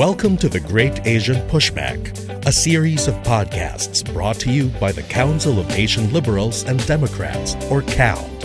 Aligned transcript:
Welcome 0.00 0.38
to 0.38 0.48
the 0.48 0.60
Great 0.60 1.06
Asian 1.06 1.46
Pushback, 1.50 2.46
a 2.46 2.52
series 2.52 3.06
of 3.06 3.12
podcasts 3.16 4.02
brought 4.14 4.36
to 4.36 4.50
you 4.50 4.68
by 4.80 4.92
the 4.92 5.02
Council 5.02 5.60
of 5.60 5.70
Asian 5.72 6.10
Liberals 6.10 6.64
and 6.64 6.82
Democrats, 6.86 7.54
or 7.70 7.82
CALD. 7.82 8.40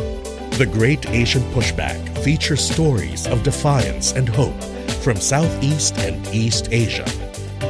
The 0.56 0.70
Great 0.70 1.10
Asian 1.12 1.44
Pushback 1.54 2.18
features 2.18 2.60
stories 2.60 3.26
of 3.28 3.42
defiance 3.44 4.12
and 4.12 4.28
hope 4.28 4.62
from 5.02 5.16
Southeast 5.16 5.98
and 6.00 6.28
East 6.36 6.68
Asia. 6.72 7.06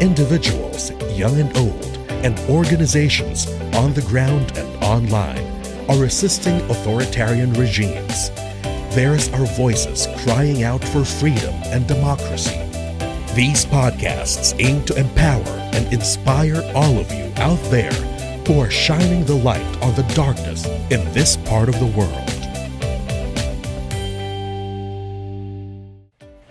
Individuals, 0.01 0.89
young 1.15 1.39
and 1.39 1.55
old, 1.55 1.97
and 2.25 2.39
organizations 2.49 3.45
on 3.75 3.93
the 3.93 4.05
ground 4.09 4.57
and 4.57 4.83
online 4.83 5.45
are 5.87 6.05
assisting 6.05 6.59
authoritarian 6.71 7.53
regimes. 7.53 8.31
Theirs 8.95 9.29
are 9.33 9.45
voices 9.45 10.07
crying 10.23 10.63
out 10.63 10.83
for 10.83 11.05
freedom 11.05 11.53
and 11.65 11.85
democracy. 11.87 12.64
These 13.35 13.65
podcasts 13.65 14.55
aim 14.63 14.85
to 14.85 14.95
empower 14.95 15.43
and 15.75 15.91
inspire 15.91 16.63
all 16.73 16.97
of 16.97 17.11
you 17.11 17.33
out 17.35 17.59
there 17.69 17.91
who 18.47 18.61
are 18.61 18.71
shining 18.71 19.25
the 19.25 19.35
light 19.35 19.83
on 19.83 19.93
the 19.95 20.03
darkness 20.15 20.65
in 20.89 21.03
this 21.11 21.35
part 21.35 21.67
of 21.67 21.77
the 21.77 21.85
world. 21.85 22.29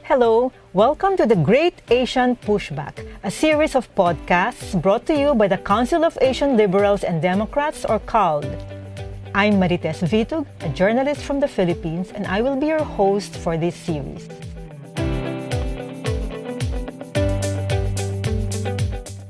Hello, 0.03 0.53
welcome 0.75 1.17
to 1.17 1.25
the 1.25 1.37
Great 1.37 1.81
Asian 1.89 2.37
Pushback, 2.37 3.01
a 3.23 3.31
series 3.31 3.75
of 3.75 3.89
podcasts 3.95 4.79
brought 4.79 5.07
to 5.07 5.19
you 5.19 5.35
by 5.35 5.49
the 5.49 5.57
Council 5.57 6.05
of 6.05 6.19
Asian 6.21 6.59
Liberals 6.59 7.03
and 7.03 7.23
Democrats, 7.23 7.87
or 7.87 7.99
CALD. 8.01 8.45
I'm 9.35 9.55
Marites 9.55 10.03
Vitug, 10.03 10.45
a 10.61 10.69
journalist 10.69 11.23
from 11.23 11.41
the 11.41 11.49
Philippines, 11.49 12.13
and 12.15 12.27
I 12.27 12.43
will 12.43 12.57
be 12.57 12.67
your 12.67 12.85
host 12.85 13.35
for 13.37 13.57
this 13.57 13.75
series. 13.75 14.29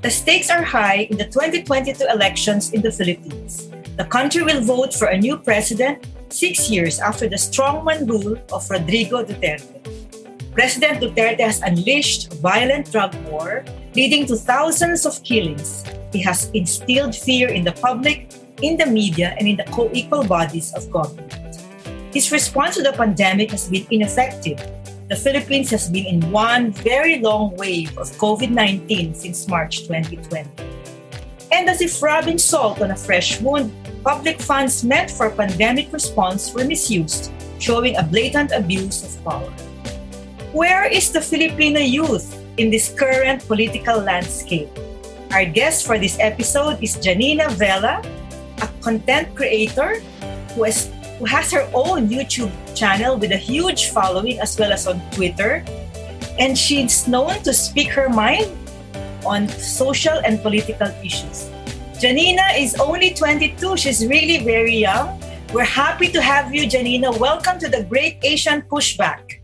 The 0.04 0.12
stakes 0.12 0.50
are 0.50 0.60
high 0.60 1.08
in 1.08 1.16
the 1.16 1.24
2022 1.24 2.04
elections 2.12 2.76
in 2.76 2.82
the 2.82 2.92
Philippines. 2.92 3.72
The 3.96 4.04
country 4.04 4.44
will 4.44 4.60
vote 4.60 4.92
for 4.92 5.08
a 5.08 5.16
new 5.16 5.38
president 5.38 6.04
six 6.28 6.68
years 6.68 7.00
after 7.00 7.24
the 7.26 7.40
strongman 7.40 8.04
rule 8.04 8.36
of 8.52 8.68
Rodrigo 8.68 9.24
Duterte. 9.24 9.80
President 10.52 11.00
Duterte 11.00 11.40
has 11.40 11.62
unleashed 11.62 12.34
a 12.34 12.36
violent 12.36 12.92
drug 12.92 13.16
war, 13.32 13.64
leading 13.96 14.26
to 14.26 14.36
thousands 14.36 15.06
of 15.06 15.24
killings. 15.24 15.88
He 16.12 16.20
has 16.20 16.52
instilled 16.52 17.16
fear 17.16 17.48
in 17.48 17.64
the 17.64 17.72
public, 17.72 18.28
in 18.60 18.76
the 18.76 18.84
media, 18.84 19.34
and 19.40 19.48
in 19.48 19.56
the 19.56 19.64
co 19.72 19.88
equal 19.94 20.22
bodies 20.22 20.76
of 20.76 20.84
government. 20.92 21.64
His 22.12 22.30
response 22.30 22.76
to 22.76 22.82
the 22.82 22.92
pandemic 22.92 23.52
has 23.56 23.72
been 23.72 23.86
ineffective 23.90 24.60
the 25.08 25.16
Philippines 25.16 25.68
has 25.68 25.90
been 25.90 26.06
in 26.06 26.20
one 26.32 26.72
very 26.72 27.20
long 27.20 27.56
wave 27.56 27.92
of 27.98 28.08
COVID 28.16 28.50
19 28.50 29.14
since 29.14 29.46
March 29.48 29.84
2020. 29.84 30.48
And 31.52 31.68
as 31.68 31.82
if 31.82 32.02
rubbing 32.02 32.38
salt 32.38 32.80
on 32.80 32.90
a 32.90 32.96
fresh 32.96 33.40
wound, 33.40 33.68
public 34.02 34.40
funds 34.40 34.82
meant 34.82 35.10
for 35.10 35.28
pandemic 35.30 35.92
response 35.92 36.52
were 36.54 36.64
misused, 36.64 37.30
showing 37.60 37.96
a 37.96 38.02
blatant 38.02 38.52
abuse 38.52 39.04
of 39.04 39.12
power. 39.24 39.52
Where 40.56 40.88
is 40.88 41.12
the 41.12 41.20
Filipino 41.20 41.80
youth 41.80 42.40
in 42.56 42.70
this 42.70 42.88
current 42.88 43.46
political 43.46 44.00
landscape? 44.00 44.70
Our 45.32 45.44
guest 45.44 45.84
for 45.84 45.98
this 45.98 46.16
episode 46.18 46.80
is 46.82 46.96
Janina 46.96 47.50
Vela, 47.60 48.00
a 48.62 48.68
content 48.80 49.34
creator 49.34 50.00
who 50.54 50.64
has 50.64 50.93
who 51.18 51.24
has 51.24 51.50
her 51.52 51.68
own 51.74 52.08
YouTube 52.08 52.50
channel 52.74 53.16
with 53.16 53.30
a 53.32 53.36
huge 53.36 53.90
following 53.90 54.40
as 54.40 54.58
well 54.58 54.72
as 54.72 54.86
on 54.86 55.00
Twitter. 55.10 55.64
And 56.38 56.58
she's 56.58 57.06
known 57.06 57.42
to 57.42 57.54
speak 57.54 57.88
her 57.92 58.08
mind 58.08 58.50
on 59.24 59.48
social 59.48 60.18
and 60.24 60.42
political 60.42 60.88
issues. 61.02 61.50
Janina 62.00 62.58
is 62.58 62.74
only 62.76 63.14
22. 63.14 63.76
She's 63.76 64.06
really 64.06 64.44
very 64.44 64.76
young. 64.76 65.20
We're 65.52 65.62
happy 65.62 66.08
to 66.10 66.20
have 66.20 66.52
you, 66.52 66.66
Janina. 66.66 67.12
Welcome 67.12 67.58
to 67.60 67.68
the 67.68 67.84
Great 67.84 68.18
Asian 68.24 68.62
Pushback. 68.62 69.38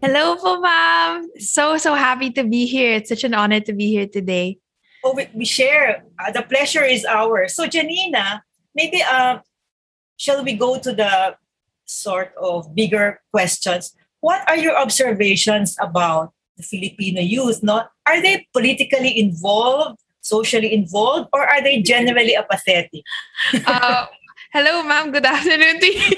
Hello 0.00 0.36
po, 0.36 0.60
ma'am. 0.60 1.28
So, 1.38 1.76
so 1.76 1.94
happy 1.94 2.30
to 2.32 2.44
be 2.44 2.64
here. 2.64 2.94
It's 2.94 3.08
such 3.08 3.24
an 3.24 3.34
honor 3.34 3.60
to 3.60 3.72
be 3.72 3.88
here 3.88 4.06
today. 4.06 4.58
Oh, 5.04 5.12
we, 5.14 5.28
we 5.34 5.44
share. 5.44 6.04
Uh, 6.18 6.32
the 6.32 6.42
pleasure 6.42 6.84
is 6.84 7.04
ours. 7.04 7.54
So, 7.54 7.66
Janina, 7.66 8.42
maybe 8.74 9.02
uh, 9.02 9.38
shall 10.16 10.44
we 10.44 10.54
go 10.54 10.78
to 10.78 10.92
the 10.92 11.36
sort 11.84 12.32
of 12.40 12.74
bigger 12.74 13.20
questions? 13.30 13.94
What 14.20 14.48
are 14.48 14.56
your 14.56 14.76
observations 14.76 15.76
about 15.80 16.32
the 16.56 16.62
Filipino 16.62 17.20
youth? 17.20 17.62
Not 17.62 17.90
are 18.06 18.20
they 18.20 18.46
politically 18.52 19.18
involved, 19.18 19.98
socially 20.20 20.72
involved, 20.72 21.28
or 21.32 21.46
are 21.46 21.62
they 21.62 21.82
generally 21.82 22.36
apathetic? 22.36 23.02
uh, 23.66 24.06
hello, 24.52 24.82
ma'am. 24.82 25.12
Good 25.12 25.26
afternoon 25.26 25.80
to 25.80 25.86
you. 25.86 26.08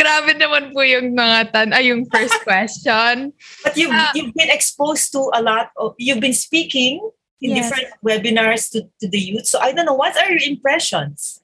Grabe 0.00 0.32
naman 0.40 0.72
po 0.72 0.80
yung 0.80 1.12
mga 1.12 1.52
tan 1.52 1.76
ay 1.76 1.92
yung 1.92 2.08
first 2.08 2.40
question. 2.40 3.36
But 3.60 3.76
you've, 3.76 3.92
uh, 3.92 4.08
you've 4.16 4.32
been 4.32 4.48
exposed 4.48 5.12
to 5.12 5.28
a 5.36 5.44
lot 5.44 5.68
of, 5.76 5.92
you've 6.00 6.24
been 6.24 6.32
speaking 6.32 7.04
in 7.42 7.52
yes. 7.52 7.68
different 7.68 7.92
webinars 8.00 8.70
to, 8.72 8.88
to 9.00 9.08
the 9.08 9.20
youth. 9.20 9.46
So 9.46 9.60
I 9.60 9.72
don't 9.72 9.84
know, 9.84 9.98
what 9.98 10.16
are 10.16 10.30
your 10.30 10.40
impressions? 10.40 11.41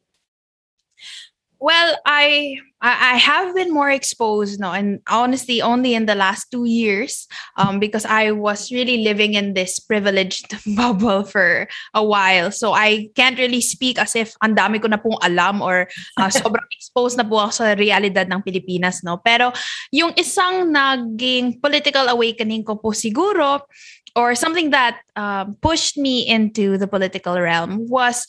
Well, 1.59 1.99
I 2.07 2.63
I 2.79 3.19
have 3.19 3.51
been 3.59 3.75
more 3.75 3.91
exposed 3.91 4.63
no, 4.63 4.71
and 4.71 5.03
honestly, 5.11 5.59
only 5.59 5.99
in 5.99 6.07
the 6.07 6.15
last 6.15 6.47
two 6.55 6.71
years, 6.71 7.27
um, 7.59 7.83
because 7.83 8.07
I 8.07 8.31
was 8.31 8.71
really 8.71 9.03
living 9.03 9.35
in 9.35 9.55
this 9.59 9.83
privileged 9.83 10.55
bubble 10.79 11.27
for 11.27 11.67
a 11.95 12.05
while. 12.05 12.55
So 12.55 12.79
I 12.79 13.11
can't 13.19 13.39
really 13.39 13.61
speak 13.61 13.99
as 13.99 14.15
if 14.15 14.39
ang 14.39 14.55
dami 14.55 14.79
ko 14.79 14.87
na 14.87 15.03
pong 15.03 15.19
alam 15.19 15.59
or 15.59 15.91
uh, 16.15 16.31
sobrang 16.39 16.71
exposed 16.71 17.19
na 17.19 17.27
po 17.27 17.43
ako 17.43 17.51
sa 17.51 17.75
realidad 17.75 18.31
ng 18.31 18.47
Pilipinas, 18.47 19.03
no. 19.03 19.19
Pero 19.19 19.51
yung 19.91 20.15
isang 20.15 20.71
naging 20.71 21.59
political 21.59 22.07
awakening 22.07 22.63
ko 22.63 22.79
po 22.79 22.95
siguro, 22.95 23.67
or 24.15 24.39
something 24.39 24.71
that 24.71 25.03
um, 25.19 25.59
pushed 25.59 25.99
me 25.99 26.23
into 26.23 26.79
the 26.79 26.87
political 26.87 27.35
realm 27.35 27.91
was 27.91 28.27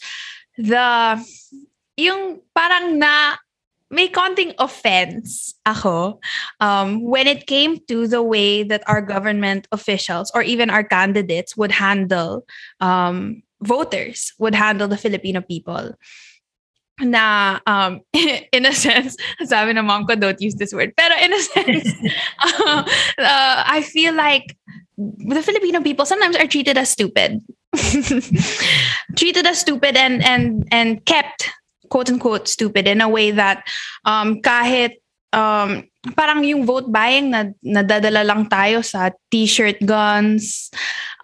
the 0.57 1.17
yung 1.99 2.39
parang 2.55 2.95
na 2.95 3.35
may 3.89 4.07
konting 4.07 4.53
offense 4.59 5.55
ako 5.65 6.19
um, 6.61 7.01
when 7.01 7.27
it 7.27 7.47
came 7.47 7.79
to 7.89 8.07
the 8.07 8.21
way 8.21 8.61
that 8.63 8.85
our 8.87 9.01
government 9.01 9.67
officials 9.71 10.31
or 10.33 10.41
even 10.43 10.69
our 10.69 10.83
candidates 10.83 11.57
would 11.57 11.71
handle 11.71 12.45
um, 12.79 13.41
voters, 13.61 14.33
would 14.37 14.55
handle 14.55 14.87
the 14.87 14.97
Filipino 14.97 15.41
people. 15.41 15.91
Na, 17.01 17.59
um, 17.65 18.01
in 18.53 18.65
a 18.65 18.73
sense, 18.73 19.15
sabi 19.43 19.71
ng 19.71 19.85
mom 19.85 20.05
ko, 20.05 20.15
don't 20.15 20.41
use 20.41 20.55
this 20.55 20.73
word. 20.73 20.93
Pero 20.95 21.15
in 21.15 21.33
a 21.33 21.39
sense, 21.39 21.87
uh, 22.43 22.83
uh, 23.17 23.57
I 23.65 23.81
feel 23.81 24.13
like 24.13 24.55
the 24.97 25.41
Filipino 25.41 25.81
people 25.81 26.05
sometimes 26.05 26.35
are 26.35 26.47
treated 26.47 26.77
as 26.77 26.89
stupid. 26.89 27.41
treated 29.15 29.45
as 29.45 29.61
stupid 29.61 29.95
and 29.95 30.25
and 30.25 30.65
and 30.71 31.05
kept 31.05 31.53
quote 31.89 32.09
unquote 32.09 32.47
stupid 32.47 32.87
in 32.87 33.01
a 33.01 33.09
way 33.09 33.31
that 33.31 33.65
um, 34.05 34.41
kahit 34.41 35.01
um, 35.33 35.83
parang 36.15 36.45
yung 36.45 36.63
vote 36.63 36.87
buying 36.87 37.33
na 37.33 37.51
nadadala 37.59 38.23
lang 38.23 38.47
tayo 38.47 38.79
sa 38.79 39.11
t-shirt 39.29 39.81
guns 39.83 40.71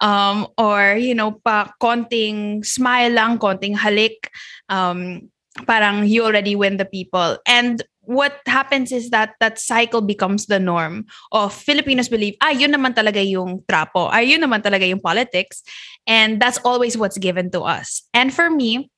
um, 0.02 0.46
or 0.60 1.00
you 1.00 1.14
know 1.14 1.32
pa 1.40 1.72
konting 1.80 2.60
smile 2.66 3.14
lang 3.14 3.40
konting 3.40 3.74
halik 3.74 4.28
um, 4.68 5.24
parang 5.64 6.04
you 6.04 6.24
already 6.24 6.52
win 6.52 6.76
the 6.76 6.84
people. 6.84 7.38
And 7.46 7.80
what 8.02 8.38
happens 8.46 8.92
is 8.92 9.10
that 9.10 9.34
that 9.40 9.58
cycle 9.58 10.00
becomes 10.00 10.46
the 10.46 10.60
norm 10.60 11.06
of 11.32 11.50
Filipinos 11.50 12.06
believe 12.06 12.36
ah 12.38 12.54
yun 12.54 12.70
naman 12.70 12.94
talaga 12.94 13.18
yung 13.24 13.64
trapo. 13.66 14.12
Ah 14.12 14.22
yun 14.22 14.44
naman 14.44 14.60
talaga 14.60 14.86
yung 14.86 15.00
politics. 15.00 15.64
And 16.06 16.38
that's 16.38 16.60
always 16.62 16.94
what's 16.94 17.18
given 17.18 17.50
to 17.50 17.64
us. 17.66 18.04
And 18.12 18.30
for 18.30 18.50
me 18.50 18.92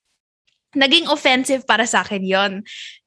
naging 0.76 1.08
offensive 1.08 1.64
para 1.64 1.88
sa 1.88 2.04
akin 2.04 2.24
yon 2.24 2.52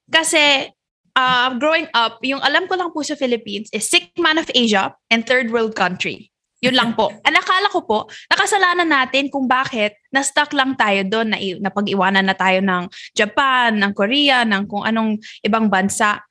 Kasi 0.09 0.69
uh, 1.15 1.49
growing 1.59 1.87
up, 1.93 2.19
yung 2.23 2.41
alam 2.41 2.65
ko 2.65 2.77
lang 2.79 2.89
po 2.89 3.03
sa 3.03 3.17
Philippines 3.17 3.69
is 3.75 3.87
sick 3.87 4.13
man 4.17 4.39
of 4.39 4.49
Asia 4.55 4.95
and 5.11 5.27
third 5.27 5.51
world 5.51 5.75
country. 5.75 6.31
Yun 6.61 6.77
lang 6.77 6.93
po. 6.93 7.09
Ang 7.25 7.35
akala 7.41 7.67
ko 7.73 7.81
po, 7.83 7.99
nakasalanan 8.29 8.85
natin 8.85 9.33
kung 9.33 9.49
bakit 9.49 9.97
na-stuck 10.13 10.53
lang 10.53 10.77
tayo 10.77 11.01
doon, 11.01 11.33
na, 11.33 11.37
napag-iwanan 11.41 12.21
na 12.21 12.37
tayo 12.37 12.61
ng 12.61 12.85
Japan, 13.17 13.81
ng 13.81 13.91
Korea, 13.97 14.45
ng 14.45 14.69
kung 14.69 14.85
anong 14.85 15.17
ibang 15.41 15.67
bansa. 15.73 16.21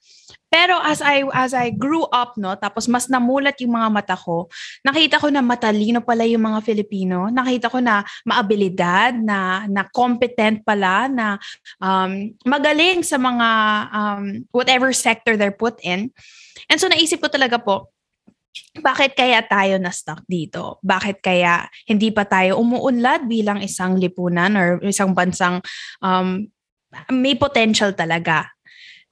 Pero 0.50 0.78
as 0.82 0.98
I 0.98 1.22
as 1.30 1.54
I 1.54 1.70
grew 1.70 2.04
up 2.10 2.34
no, 2.34 2.58
tapos 2.58 2.90
mas 2.90 3.06
namulat 3.06 3.58
yung 3.62 3.78
mga 3.78 3.88
mata 3.90 4.16
ko, 4.18 4.50
nakita 4.82 5.22
ko 5.22 5.30
na 5.30 5.42
matalino 5.42 6.02
pala 6.02 6.26
yung 6.26 6.42
mga 6.42 6.60
Filipino. 6.66 7.30
Nakita 7.30 7.70
ko 7.70 7.78
na 7.78 8.02
maabilidad, 8.26 9.14
na 9.14 9.70
na 9.70 9.86
competent 9.90 10.66
pala, 10.66 11.06
na 11.06 11.38
um, 11.78 12.34
magaling 12.42 13.06
sa 13.06 13.14
mga 13.14 13.48
um, 13.94 14.24
whatever 14.50 14.90
sector 14.90 15.38
they're 15.38 15.54
put 15.54 15.78
in. 15.86 16.10
And 16.66 16.78
so 16.82 16.90
naisip 16.90 17.22
ko 17.22 17.30
talaga 17.30 17.62
po, 17.62 17.94
bakit 18.82 19.14
kaya 19.14 19.42
tayo 19.46 19.78
na 19.78 19.94
stuck 19.94 20.26
dito? 20.26 20.82
Bakit 20.82 21.22
kaya 21.22 21.66
hindi 21.86 22.10
pa 22.10 22.26
tayo 22.26 22.58
umuunlad 22.58 23.30
bilang 23.30 23.62
isang 23.62 23.98
lipunan 23.98 24.54
or 24.58 24.82
isang 24.82 25.14
bansang 25.14 25.62
um, 26.02 26.46
may 27.10 27.38
potential 27.38 27.94
talaga? 27.94 28.50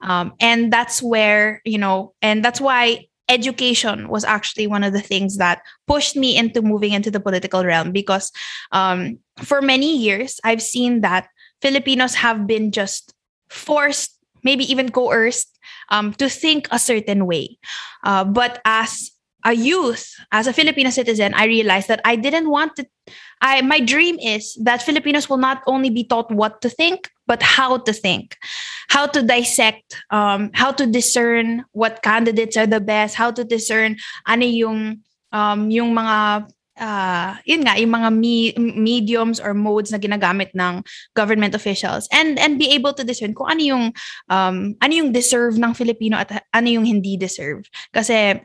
Um, 0.01 0.33
and 0.39 0.71
that's 0.71 1.01
where, 1.01 1.61
you 1.65 1.77
know, 1.77 2.13
and 2.21 2.43
that's 2.43 2.61
why 2.61 3.07
education 3.29 4.09
was 4.09 4.23
actually 4.23 4.65
one 4.65 4.83
of 4.83 4.91
the 4.91 5.01
things 5.01 5.37
that 5.37 5.61
pushed 5.87 6.15
me 6.15 6.35
into 6.35 6.61
moving 6.61 6.93
into 6.93 7.11
the 7.11 7.19
political 7.19 7.63
realm 7.63 7.91
because 7.91 8.31
um, 8.71 9.19
for 9.37 9.61
many 9.61 9.95
years, 9.95 10.39
I've 10.43 10.61
seen 10.61 11.01
that 11.01 11.29
Filipinos 11.61 12.15
have 12.15 12.47
been 12.47 12.71
just 12.71 13.13
forced, 13.49 14.17
maybe 14.43 14.69
even 14.69 14.89
coerced, 14.89 15.59
um, 15.89 16.13
to 16.13 16.29
think 16.29 16.67
a 16.71 16.79
certain 16.79 17.25
way. 17.25 17.57
Uh, 18.03 18.23
but 18.23 18.61
as 18.65 19.11
a 19.45 19.53
youth, 19.53 20.13
as 20.31 20.47
a 20.47 20.53
Filipino 20.53 20.89
citizen, 20.89 21.33
I 21.33 21.45
realized 21.45 21.87
that 21.87 22.01
I 22.03 22.15
didn't 22.15 22.49
want 22.49 22.75
to. 22.77 22.87
I 23.41 23.61
my 23.61 23.79
dream 23.79 24.19
is 24.19 24.55
that 24.63 24.83
Filipinos 24.83 25.29
will 25.29 25.39
not 25.39 25.63
only 25.67 25.89
be 25.89 26.03
taught 26.03 26.31
what 26.31 26.61
to 26.61 26.69
think, 26.69 27.09
but 27.27 27.41
how 27.41 27.77
to 27.77 27.93
think, 27.93 28.35
how 28.89 29.07
to 29.07 29.21
dissect, 29.21 29.95
um, 30.11 30.51
how 30.53 30.71
to 30.71 30.85
discern 30.85 31.65
what 31.71 32.01
candidates 32.01 32.57
are 32.57 32.67
the 32.67 32.81
best, 32.81 33.15
how 33.15 33.31
to 33.31 33.43
discern 33.43 33.95
ano 34.27 34.45
yung 34.45 35.03
um, 35.31 35.71
yung 35.71 35.95
mga 35.95 36.49
uh, 36.79 37.35
yun 37.43 37.61
nga, 37.67 37.75
yung 37.77 37.91
mga 37.91 38.09
me- 38.15 38.55
mediums 38.57 39.39
or 39.39 39.53
modes 39.53 39.91
na 39.91 39.99
ginagamit 39.99 40.49
ng 40.55 40.81
government 41.13 41.53
officials 41.53 42.07
and 42.11 42.39
and 42.39 42.57
be 42.57 42.71
able 42.71 42.95
to 42.95 43.03
discern 43.03 43.35
kung 43.35 43.51
ano 43.51 43.61
yung 43.61 43.85
um, 44.31 44.73
ano 44.79 44.93
yung 44.95 45.11
deserve 45.11 45.59
ng 45.59 45.75
Filipino 45.75 46.17
at 46.17 46.43
ano 46.55 46.67
yung 46.67 46.87
hindi 46.87 47.19
deserve. 47.19 47.67
Kasi 47.93 48.39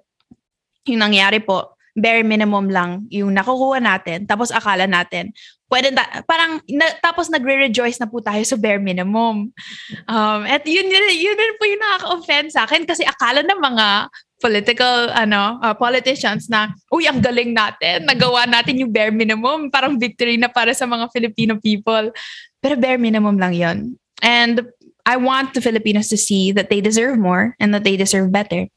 yung 0.85 1.01
nangyari 1.01 1.41
po, 1.41 1.74
bare 1.95 2.27
minimum 2.27 2.67
lang 2.69 3.07
yung 3.09 3.31
nakukuha 3.31 3.79
natin. 3.79 4.27
Tapos 4.27 4.51
akala 4.51 4.91
natin, 4.91 5.31
pwede 5.71 5.95
na, 5.95 6.03
parang, 6.27 6.59
na, 6.67 6.91
tapos 6.99 7.31
nagre-rejoice 7.31 8.03
na 8.03 8.11
po 8.11 8.19
tayo 8.19 8.43
sa 8.43 8.59
bare 8.59 8.83
minimum. 8.83 9.55
Um, 10.11 10.41
at 10.47 10.67
yun, 10.67 10.87
yun, 10.91 11.05
yun, 11.15 11.39
yun 11.39 11.59
po 11.59 11.65
yung 11.65 11.83
nakaka-offend 11.83 12.51
sa 12.51 12.67
akin 12.67 12.83
kasi 12.83 13.07
akala 13.07 13.47
ng 13.47 13.61
mga 13.63 13.87
political 14.43 15.09
ano 15.17 15.57
uh, 15.65 15.73
politicians 15.73 16.53
na 16.53 16.69
uy 16.93 17.09
ang 17.09 17.17
galing 17.17 17.57
natin 17.57 18.05
nagawa 18.05 18.45
natin 18.45 18.77
yung 18.77 18.93
bare 18.93 19.09
minimum 19.09 19.73
parang 19.73 19.97
victory 19.97 20.37
na 20.37 20.53
para 20.53 20.77
sa 20.77 20.85
mga 20.85 21.09
Filipino 21.17 21.57
people 21.57 22.13
pero 22.61 22.77
bare 22.77 23.01
minimum 23.01 23.41
lang 23.41 23.57
yon 23.57 23.79
and 24.21 24.61
I 25.09 25.17
want 25.17 25.57
the 25.57 25.65
Filipinos 25.65 26.13
to 26.13 26.21
see 26.21 26.53
that 26.53 26.69
they 26.69 26.85
deserve 26.85 27.17
more 27.17 27.57
and 27.57 27.73
that 27.73 27.89
they 27.89 27.97
deserve 27.97 28.29
better 28.29 28.69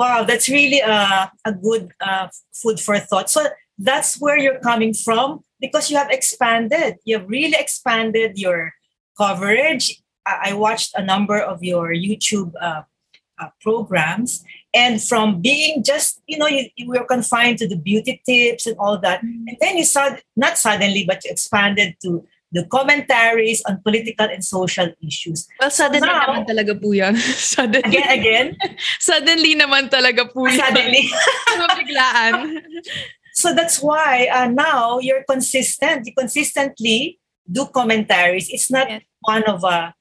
Wow, 0.00 0.24
that's 0.24 0.48
really 0.48 0.80
a, 0.80 1.30
a 1.44 1.52
good 1.52 1.92
uh, 2.00 2.28
food 2.54 2.80
for 2.80 2.98
thought. 2.98 3.28
So 3.28 3.44
that's 3.76 4.18
where 4.18 4.38
you're 4.38 4.58
coming 4.60 4.94
from 4.94 5.44
because 5.60 5.90
you 5.90 5.98
have 5.98 6.08
expanded. 6.08 6.96
You 7.04 7.18
have 7.18 7.28
really 7.28 7.58
expanded 7.58 8.38
your 8.38 8.72
coverage. 9.18 10.02
I, 10.24 10.52
I 10.52 10.52
watched 10.54 10.94
a 10.96 11.04
number 11.04 11.38
of 11.38 11.62
your 11.62 11.92
YouTube 11.92 12.54
uh, 12.62 12.84
uh, 13.38 13.48
programs, 13.60 14.42
and 14.72 15.02
from 15.02 15.42
being 15.42 15.84
just 15.84 16.22
you 16.26 16.38
know 16.38 16.46
you, 16.46 16.70
you 16.76 16.88
were 16.88 17.04
confined 17.04 17.58
to 17.58 17.68
the 17.68 17.76
beauty 17.76 18.22
tips 18.24 18.66
and 18.66 18.78
all 18.78 18.96
that, 19.00 19.20
mm-hmm. 19.20 19.48
and 19.48 19.56
then 19.60 19.76
you 19.76 19.84
saw 19.84 20.16
not 20.34 20.56
suddenly, 20.56 21.04
but 21.04 21.22
you 21.26 21.30
expanded 21.30 21.96
to 22.00 22.26
the 22.52 22.66
commentaries 22.66 23.62
on 23.66 23.80
political 23.82 24.26
and 24.26 24.44
social 24.44 24.90
issues. 25.06 25.46
Well, 25.60 25.70
suddenly 25.70 26.06
so 26.06 26.14
naman 26.14 26.42
talaga 26.46 26.72
po 26.74 26.90
yan. 26.90 27.14
suddenly. 27.54 27.86
Again, 27.86 28.10
again? 28.10 28.48
suddenly 28.98 29.52
naman 29.54 29.86
talaga 29.86 30.26
po 30.26 30.46
yan. 30.50 30.58
Suddenly. 30.58 31.04
Mabiglaan. 31.62 32.34
so 33.34 33.54
that's 33.54 33.78
why 33.78 34.26
uh, 34.34 34.50
now 34.50 34.98
you're 34.98 35.22
consistent. 35.22 36.06
You 36.06 36.14
consistently 36.14 37.22
do 37.46 37.66
commentaries. 37.70 38.50
It's 38.50 38.70
not 38.70 38.90
yes. 38.90 39.02
one 39.22 39.46
of 39.46 39.62
a 39.62 39.94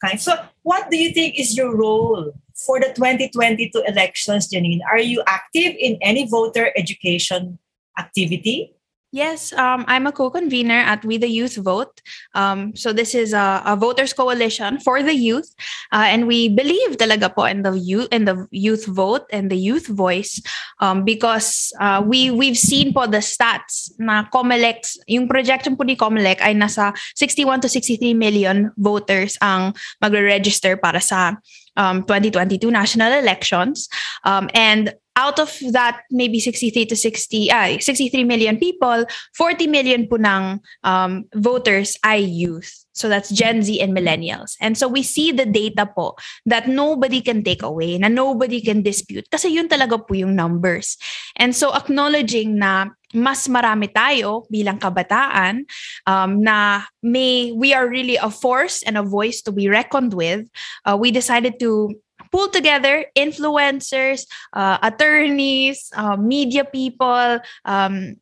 kind. 0.00 0.20
So 0.20 0.32
what 0.64 0.88
do 0.90 0.96
you 0.96 1.12
think 1.12 1.36
is 1.36 1.56
your 1.56 1.76
role 1.76 2.32
for 2.56 2.80
the 2.80 2.88
2022 2.96 3.84
elections, 3.84 4.48
Janine? 4.48 4.80
Are 4.88 5.00
you 5.00 5.22
active 5.28 5.76
in 5.76 6.00
any 6.00 6.24
voter 6.24 6.72
education 6.76 7.60
activity? 8.00 8.75
Yes, 9.16 9.56
um, 9.56 9.88
I'm 9.88 10.06
a 10.06 10.12
co-convener 10.12 10.76
at 10.76 11.00
We 11.02 11.16
the 11.16 11.26
Youth 11.26 11.56
Vote. 11.56 12.02
Um, 12.34 12.76
so 12.76 12.92
this 12.92 13.14
is 13.14 13.32
a, 13.32 13.62
a, 13.64 13.74
voters 13.74 14.12
coalition 14.12 14.78
for 14.78 15.02
the 15.02 15.16
youth, 15.16 15.48
uh, 15.90 16.04
and 16.04 16.28
we 16.28 16.52
believe 16.52 17.00
talaga 17.00 17.32
po 17.32 17.48
in 17.48 17.64
the 17.64 17.72
youth 17.80 18.12
in 18.12 18.28
the 18.28 18.44
youth 18.52 18.84
vote 18.84 19.24
and 19.32 19.48
the 19.48 19.56
youth 19.56 19.88
voice 19.88 20.36
um, 20.84 21.00
because 21.00 21.72
uh, 21.80 22.04
we 22.04 22.28
we've 22.28 22.60
seen 22.60 22.92
po 22.92 23.08
the 23.08 23.24
stats 23.24 23.88
na 23.96 24.28
Comelec, 24.28 24.84
yung 25.08 25.32
projection 25.32 25.80
po 25.80 25.88
ni 25.88 25.96
Comelec 25.96 26.44
ay 26.44 26.52
nasa 26.52 26.92
61 27.16 27.64
to 27.64 27.72
63 27.72 28.12
million 28.12 28.68
voters 28.76 29.40
ang 29.40 29.72
magre-register 29.96 30.76
para 30.76 31.00
sa 31.00 31.40
um, 31.80 32.04
2022 32.04 32.68
national 32.68 33.16
elections. 33.16 33.88
Um, 34.28 34.52
and 34.52 34.92
out 35.16 35.40
of 35.40 35.50
that, 35.72 36.04
maybe 36.12 36.38
63 36.38 36.86
to 36.86 36.96
60, 36.96 37.50
uh, 37.50 37.78
63 37.80 38.24
million 38.24 38.58
people, 38.58 39.04
40 39.34 39.66
million 39.66 40.06
po 40.06 40.16
ng 40.16 40.60
um, 40.84 41.24
voters 41.34 41.96
ay 42.04 42.20
youth. 42.20 42.84
So 42.92 43.08
that's 43.08 43.28
Gen 43.28 43.60
Z 43.60 43.80
and 43.80 43.92
millennials. 43.92 44.56
And 44.60 44.76
so 44.76 44.88
we 44.88 45.02
see 45.02 45.32
the 45.32 45.44
data 45.44 45.84
po 45.84 46.16
that 46.46 46.68
nobody 46.68 47.20
can 47.20 47.44
take 47.44 47.62
away, 47.62 47.98
na 47.98 48.08
nobody 48.08 48.60
can 48.60 48.80
dispute. 48.80 49.28
Kasi 49.28 49.52
yun 49.52 49.68
talaga 49.68 50.00
po 50.00 50.16
yung 50.16 50.36
numbers. 50.36 50.96
And 51.36 51.52
so 51.52 51.76
acknowledging 51.76 52.56
na 52.56 52.96
mas 53.12 53.48
marami 53.48 53.92
tayo 53.92 54.48
bilang 54.48 54.80
kabataan 54.80 55.68
um, 56.08 56.40
na 56.40 56.88
may 57.04 57.52
we 57.52 57.72
are 57.72 57.88
really 57.88 58.16
a 58.16 58.32
force 58.32 58.82
and 58.82 58.96
a 58.96 59.04
voice 59.04 59.40
to 59.44 59.52
be 59.52 59.68
reckoned 59.68 60.12
with, 60.12 60.48
uh, 60.88 60.96
we 60.96 61.12
decided 61.12 61.60
to 61.60 61.92
pull 62.32 62.48
together 62.48 63.06
influencers, 63.16 64.26
uh, 64.52 64.78
attorneys, 64.82 65.90
uh, 65.96 66.16
media 66.16 66.64
people, 66.64 67.40
um, 67.64 68.16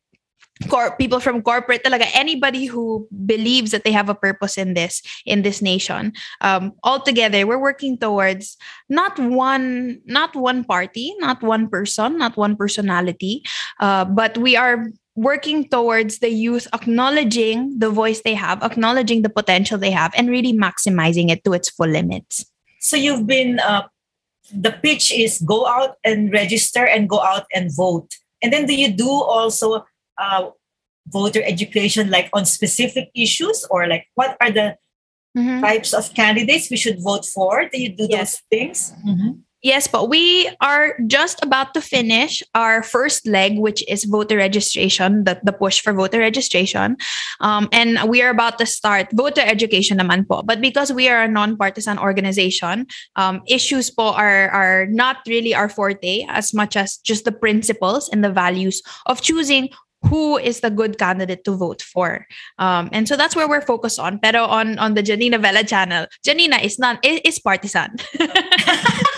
cor- 0.69 0.95
people 0.95 1.19
from 1.19 1.41
corporate 1.41 1.83
talaga 1.83 2.07
anybody 2.15 2.65
who 2.65 3.07
believes 3.25 3.71
that 3.71 3.83
they 3.83 3.91
have 3.91 4.07
a 4.07 4.15
purpose 4.15 4.57
in 4.57 4.73
this 4.73 5.01
in 5.25 5.43
this 5.43 5.61
nation. 5.61 6.13
Um 6.39 6.73
all 6.83 7.01
together 7.01 7.43
we're 7.45 7.61
working 7.61 7.97
towards 7.97 8.57
not 8.87 9.19
one 9.19 9.99
not 10.05 10.35
one 10.35 10.63
party 10.63 11.15
not 11.19 11.43
one 11.43 11.67
person 11.67 12.17
not 12.17 12.37
one 12.37 12.55
personality 12.55 13.43
uh, 13.79 14.05
but 14.05 14.37
we 14.37 14.55
are 14.55 14.87
working 15.15 15.67
towards 15.67 16.19
the 16.19 16.29
youth 16.29 16.67
acknowledging 16.73 17.79
the 17.79 17.89
voice 17.89 18.21
they 18.23 18.35
have 18.35 18.63
acknowledging 18.63 19.23
the 19.23 19.31
potential 19.31 19.77
they 19.77 19.91
have 19.91 20.11
and 20.15 20.29
really 20.29 20.51
maximizing 20.51 21.31
it 21.31 21.43
to 21.43 21.53
its 21.53 21.69
full 21.69 21.87
limits. 21.87 22.45
So 22.79 22.95
you've 22.95 23.25
been 23.25 23.59
uh, 23.59 23.87
the 24.53 24.71
pitch 24.71 25.11
is 25.11 25.41
go 25.41 25.65
out 25.65 25.95
and 26.03 26.31
register 26.31 26.85
and 26.85 27.09
go 27.09 27.19
out 27.19 27.45
and 27.53 27.75
vote 27.75 28.09
and 28.41 28.53
then 28.53 28.65
do 28.65 28.75
you 28.75 28.91
do 28.91 29.09
also 29.09 29.85
uh, 30.17 30.49
voter 31.07 31.41
education 31.43 32.09
like 32.09 32.29
on 32.33 32.45
specific 32.45 33.09
issues 33.15 33.65
or 33.69 33.87
like 33.87 34.07
what 34.15 34.37
are 34.41 34.51
the 34.51 34.77
mm-hmm. 35.37 35.61
types 35.61 35.93
of 35.93 36.13
candidates 36.13 36.69
we 36.69 36.77
should 36.77 37.01
vote 37.01 37.25
for 37.25 37.67
do 37.69 37.81
you 37.81 37.89
do 37.89 38.07
yes. 38.09 38.19
those 38.19 38.41
things 38.49 38.93
mm-hmm. 39.05 39.39
Yes, 39.65 39.87
but 39.87 40.09
we 40.13 40.47
are 40.61 40.93
just 41.07 41.43
about 41.43 41.73
to 41.73 41.81
finish 41.81 42.43
our 42.53 42.83
first 42.83 43.25
leg, 43.25 43.57
which 43.57 43.81
is 43.89 44.05
voter 44.05 44.37
registration, 44.37 45.23
the, 45.23 45.41
the 45.41 45.51
push 45.51 45.81
for 45.81 45.91
voter 45.91 46.19
registration. 46.19 46.97
Um, 47.41 47.67
and 47.71 48.07
we 48.07 48.21
are 48.21 48.29
about 48.29 48.59
to 48.59 48.67
start 48.67 49.09
voter 49.13 49.41
education 49.41 49.97
naman 49.97 50.29
po. 50.29 50.43
But 50.43 50.61
because 50.61 50.93
we 50.93 51.09
are 51.09 51.23
a 51.23 51.27
non-partisan 51.27 51.97
organization, 51.97 52.85
um, 53.15 53.41
issues 53.47 53.89
po 53.89 54.13
are, 54.13 54.53
are 54.53 54.85
not 54.85 55.25
really 55.25 55.55
our 55.55 55.67
forte 55.67 56.27
as 56.29 56.53
much 56.53 56.77
as 56.77 56.97
just 56.97 57.25
the 57.25 57.33
principles 57.33 58.07
and 58.09 58.23
the 58.23 58.29
values 58.29 58.83
of 59.07 59.23
choosing 59.23 59.69
who 60.05 60.37
is 60.37 60.59
the 60.59 60.69
good 60.69 60.99
candidate 60.99 61.43
to 61.45 61.57
vote 61.57 61.81
for. 61.81 62.27
Um, 62.59 62.89
and 62.91 63.07
so 63.07 63.17
that's 63.17 63.35
where 63.35 63.49
we're 63.49 63.65
focused 63.65 63.97
on. 63.97 64.19
Pero 64.19 64.45
on 64.45 64.77
on 64.77 64.93
the 64.93 65.01
Janina 65.01 65.39
Vela 65.39 65.63
channel, 65.63 66.05
Janina 66.23 66.57
is 66.57 66.77
not 66.77 67.03
is, 67.03 67.19
is 67.25 67.39
partisan. 67.39 67.97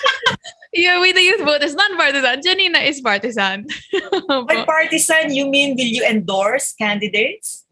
yeah, 0.73 0.99
with 0.99 1.15
the 1.15 1.21
youth 1.21 1.41
vote 1.41 1.63
is 1.63 1.75
non-partisan. 1.75 2.41
Janina 2.41 2.79
is 2.79 3.01
partisan. 3.01 3.67
By 4.27 4.63
partisan, 4.65 5.33
you 5.33 5.49
mean 5.49 5.75
will 5.75 5.85
you 5.85 6.05
endorse 6.05 6.73
candidates? 6.73 7.67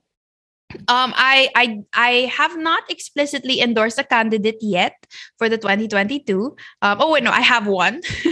Um, 0.88 1.14
I 1.16 1.50
I 1.56 1.84
I 1.94 2.12
have 2.36 2.58
not 2.58 2.84
explicitly 2.90 3.62
endorsed 3.62 4.00
a 4.00 4.04
candidate 4.04 4.58
yet 4.62 4.94
for 5.38 5.48
the 5.48 5.58
2022. 5.58 6.56
Um, 6.82 6.98
oh 7.00 7.12
wait, 7.12 7.24
no, 7.24 7.32
I 7.32 7.42
have 7.42 7.68
one. 7.68 8.02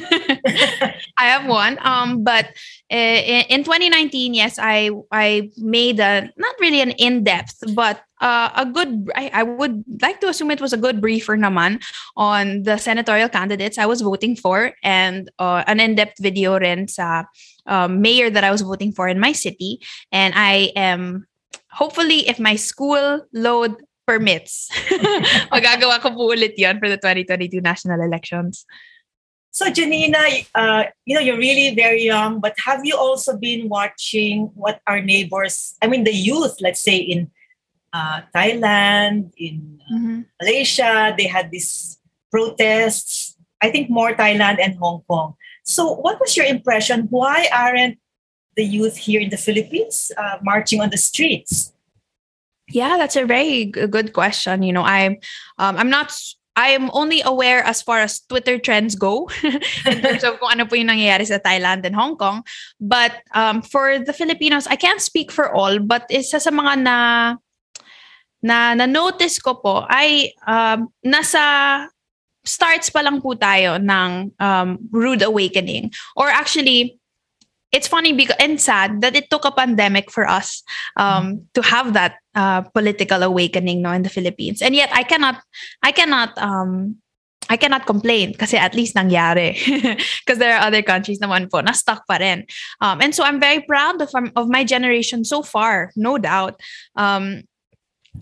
I 1.18 1.28
have 1.32 1.48
one. 1.48 1.78
Um, 1.82 2.24
but 2.24 2.46
uh, 2.92 3.20
in, 3.24 3.46
in 3.50 3.64
2019, 3.64 4.34
yes, 4.34 4.60
I 4.60 4.92
I 5.12 5.52
made 5.58 6.00
a 6.00 6.32
not 6.36 6.56
really 6.60 6.82
an 6.82 6.92
in-depth, 6.92 7.76
but 7.76 8.04
uh, 8.24 8.50
a 8.56 8.66
good 8.66 9.12
I, 9.16 9.30
I 9.34 9.44
would 9.44 9.84
like 10.02 10.22
to 10.22 10.30
assume 10.32 10.50
it 10.50 10.62
was 10.62 10.72
a 10.72 10.80
good 10.80 11.02
briefer 11.02 11.36
naman 11.36 11.84
on 12.16 12.64
the 12.64 12.78
senatorial 12.78 13.28
candidates 13.28 13.78
I 13.78 13.86
was 13.86 14.00
voting 14.00 14.36
for 14.40 14.72
and 14.82 15.30
uh, 15.38 15.64
an 15.68 15.84
in-depth 15.84 16.24
video 16.24 16.58
rin 16.58 16.88
sa 16.88 17.28
um, 17.68 18.02
mayor 18.02 18.32
that 18.32 18.48
I 18.48 18.52
was 18.52 18.62
voting 18.64 18.96
for 18.96 19.08
in 19.08 19.20
my 19.20 19.34
city. 19.34 19.84
And 20.12 20.34
I 20.36 20.72
am 20.76 21.28
hopefully 21.70 22.28
if 22.32 22.40
my 22.40 22.56
school 22.56 23.28
load 23.34 23.76
permits 24.08 24.68
magagawa 25.54 26.00
ko 26.00 26.12
po 26.12 26.32
ulit 26.32 26.56
yon 26.60 26.80
for 26.80 26.88
the 26.88 26.98
2022 26.98 27.60
national 27.60 28.00
elections. 28.02 28.66
So, 29.54 29.70
Janina, 29.70 30.18
uh, 30.56 30.90
you 31.06 31.14
know, 31.14 31.22
you're 31.22 31.38
really 31.38 31.76
very 31.76 32.10
young, 32.10 32.42
but 32.42 32.58
have 32.66 32.82
you 32.84 32.98
also 32.98 33.38
been 33.38 33.70
watching 33.70 34.50
what 34.58 34.82
our 34.88 35.00
neighbors, 35.00 35.78
I 35.80 35.86
mean, 35.86 36.06
the 36.06 36.12
youth, 36.12 36.58
let's 36.60 36.82
say 36.82 36.98
in 36.98 37.30
uh, 37.94 38.22
Thailand, 38.36 39.32
in 39.38 39.80
uh, 39.86 39.94
mm-hmm. 39.94 40.22
Malaysia, 40.42 41.14
they 41.18 41.28
had 41.28 41.52
these 41.52 42.00
protests. 42.32 43.38
I 43.62 43.72
think 43.72 43.90
more 43.90 44.14
Thailand 44.14 44.58
and 44.60 44.76
Hong 44.76 45.04
Kong. 45.08 45.36
So, 45.64 45.94
what 45.94 46.20
was 46.20 46.36
your 46.36 46.46
impression? 46.46 47.08
Why 47.10 47.48
aren't 47.54 47.98
the 48.58 48.66
youth 48.66 48.98
here 48.98 49.22
in 49.22 49.30
the 49.30 49.38
Philippines 49.38 50.12
uh, 50.18 50.38
marching 50.42 50.82
on 50.82 50.90
the 50.90 50.98
streets? 50.98 51.72
Yeah, 52.68 52.98
that's 52.98 53.16
a 53.16 53.26
very 53.26 53.66
good 53.66 54.14
question. 54.14 54.64
You 54.64 54.74
know, 54.74 54.84
I'm 54.84 55.18
um, 55.58 55.78
I'm 55.78 55.90
not 55.90 56.12
I 56.56 56.70
am 56.70 56.92
only 56.94 57.22
aware 57.26 57.64
as 57.64 57.82
far 57.82 58.00
as 58.00 58.22
Twitter 58.22 58.60
trends 58.60 58.96
go 58.96 59.30
in 59.44 60.02
terms 60.02 60.24
of 60.24 60.40
kung 60.40 60.54
ano 60.54 60.66
po 60.66 60.76
yung 60.76 60.94
nangyayari 60.94 61.26
sa 61.26 61.42
Thailand 61.42 61.86
and 61.86 61.96
Hong 61.96 62.18
Kong. 62.18 62.46
But 62.78 63.26
um, 63.34 63.62
for 63.62 63.98
the 63.98 64.14
Filipinos, 64.14 64.68
I 64.68 64.78
can't 64.78 65.02
speak 65.02 65.32
for 65.32 65.50
all, 65.50 65.80
but 65.80 66.06
isa 66.14 66.40
sa 66.40 66.52
mga 66.54 66.74
na 66.86 66.98
na 68.44 68.76
na-notice 68.76 69.40
ko 69.40 69.56
po 69.64 69.88
ay 69.88 70.36
um, 70.44 70.92
nasa 71.02 71.88
starts 72.44 72.92
pa 72.92 73.00
lang 73.00 73.24
po 73.24 73.34
tayo 73.40 73.80
ng 73.80 74.36
um, 74.36 74.70
rude 74.92 75.24
awakening. 75.24 75.90
Or 76.20 76.28
actually, 76.28 77.00
it's 77.72 77.88
funny 77.88 78.12
because 78.12 78.36
and 78.38 78.60
sad 78.60 79.02
that 79.02 79.16
it 79.16 79.32
took 79.32 79.48
a 79.48 79.56
pandemic 79.56 80.12
for 80.12 80.28
us 80.28 80.62
um, 81.00 81.48
to 81.56 81.64
have 81.64 81.96
that 81.96 82.20
uh, 82.36 82.62
political 82.76 83.24
awakening 83.24 83.82
no 83.82 83.92
in 83.92 84.04
the 84.04 84.14
Philippines 84.14 84.62
and 84.62 84.76
yet 84.76 84.94
I 84.94 85.02
cannot 85.02 85.42
I 85.82 85.92
cannot 85.92 86.38
um, 86.38 87.02
I 87.50 87.58
cannot 87.58 87.86
complain 87.86 88.34
kasi 88.34 88.56
at 88.56 88.76
least 88.76 88.96
nangyari 88.96 89.58
because 90.24 90.40
there 90.40 90.56
are 90.56 90.64
other 90.68 90.82
countries 90.82 91.20
naman 91.20 91.52
po 91.52 91.60
na 91.60 91.76
stuck 91.76 92.08
pa 92.08 92.16
rin. 92.16 92.48
Um, 92.80 93.02
and 93.02 93.12
so 93.12 93.24
I'm 93.24 93.40
very 93.40 93.60
proud 93.68 94.00
of, 94.00 94.10
um, 94.16 94.32
of 94.40 94.48
my 94.48 94.64
generation 94.64 95.26
so 95.28 95.44
far, 95.44 95.92
no 96.00 96.16
doubt. 96.18 96.56
Um, 96.96 97.44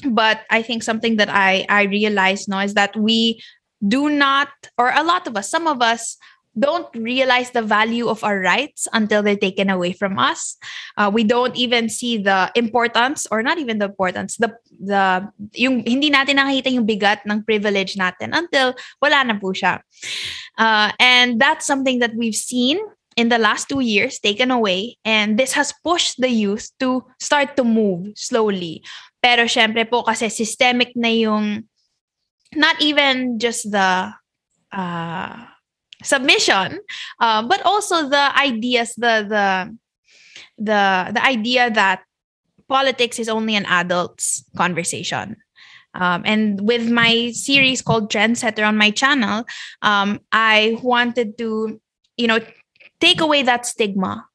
but 0.09 0.41
I 0.49 0.61
think 0.61 0.83
something 0.83 1.17
that 1.17 1.29
I, 1.29 1.65
I 1.69 1.83
realize 1.83 2.47
now 2.47 2.59
is 2.59 2.73
that 2.75 2.95
we 2.95 3.41
do 3.85 4.09
not, 4.09 4.49
or 4.77 4.91
a 4.95 5.03
lot 5.03 5.27
of 5.27 5.35
us, 5.35 5.49
some 5.49 5.67
of 5.67 5.81
us 5.81 6.17
don't 6.59 6.87
realize 6.95 7.51
the 7.51 7.61
value 7.61 8.09
of 8.09 8.23
our 8.23 8.39
rights 8.39 8.87
until 8.91 9.23
they're 9.23 9.37
taken 9.37 9.69
away 9.69 9.93
from 9.93 10.19
us. 10.19 10.57
Uh, 10.97 11.09
we 11.13 11.23
don't 11.23 11.55
even 11.55 11.87
see 11.87 12.17
the 12.17 12.51
importance 12.55 13.25
or 13.31 13.41
not 13.41 13.57
even 13.57 13.79
the 13.79 13.85
importance 13.85 14.35
the 14.35 14.51
the 14.83 15.23
yung 15.55 15.79
hindi 15.87 16.11
natin 16.11 16.35
nakita 16.35 16.67
yung 16.67 16.85
bigat 16.85 17.23
ng 17.23 17.43
privilege 17.43 17.95
natin 17.95 18.35
until 18.35 18.75
wala 19.01 19.23
na 19.23 19.39
po 19.39 19.55
siya. 19.55 19.79
Uh, 20.57 20.91
and 20.99 21.39
that's 21.39 21.65
something 21.65 21.99
that 21.99 22.11
we've 22.15 22.35
seen 22.35 22.79
in 23.15 23.29
the 23.29 23.39
last 23.39 23.67
two 23.69 23.79
years 23.79 24.19
taken 24.19 24.51
away 24.51 24.95
and 25.05 25.39
this 25.39 25.53
has 25.53 25.73
pushed 25.83 26.19
the 26.19 26.29
youth 26.29 26.67
to 26.79 27.03
start 27.19 27.55
to 27.55 27.63
move 27.63 28.11
slowly. 28.15 28.83
Pero 29.21 29.45
syempre 29.45 29.85
po 29.85 30.01
kasi 30.01 30.33
systemic 30.33 30.97
na 30.97 31.13
yung 31.13 31.69
not 32.57 32.75
even 32.81 33.37
just 33.37 33.69
the 33.71 34.11
uh, 34.73 35.35
submission, 36.03 36.79
uh, 37.21 37.41
but 37.45 37.61
also 37.63 38.09
the 38.09 38.25
ideas, 38.35 38.97
the 38.97 39.25
the 39.29 39.47
the 40.57 40.81
the 41.13 41.23
idea 41.23 41.69
that 41.69 42.01
politics 42.67 43.19
is 43.19 43.29
only 43.29 43.55
an 43.55 43.65
adult's 43.67 44.43
conversation. 44.57 45.37
Um, 45.93 46.23
and 46.23 46.61
with 46.61 46.89
my 46.89 47.31
series 47.35 47.81
called 47.81 48.09
Trendsetter 48.09 48.65
on 48.65 48.77
my 48.77 48.91
channel, 48.91 49.43
um, 49.81 50.21
I 50.31 50.79
wanted 50.81 51.37
to, 51.39 51.81
you 52.15 52.27
know, 52.27 52.39
take 53.01 53.19
away 53.19 53.43
that 53.43 53.65
stigma 53.65 54.30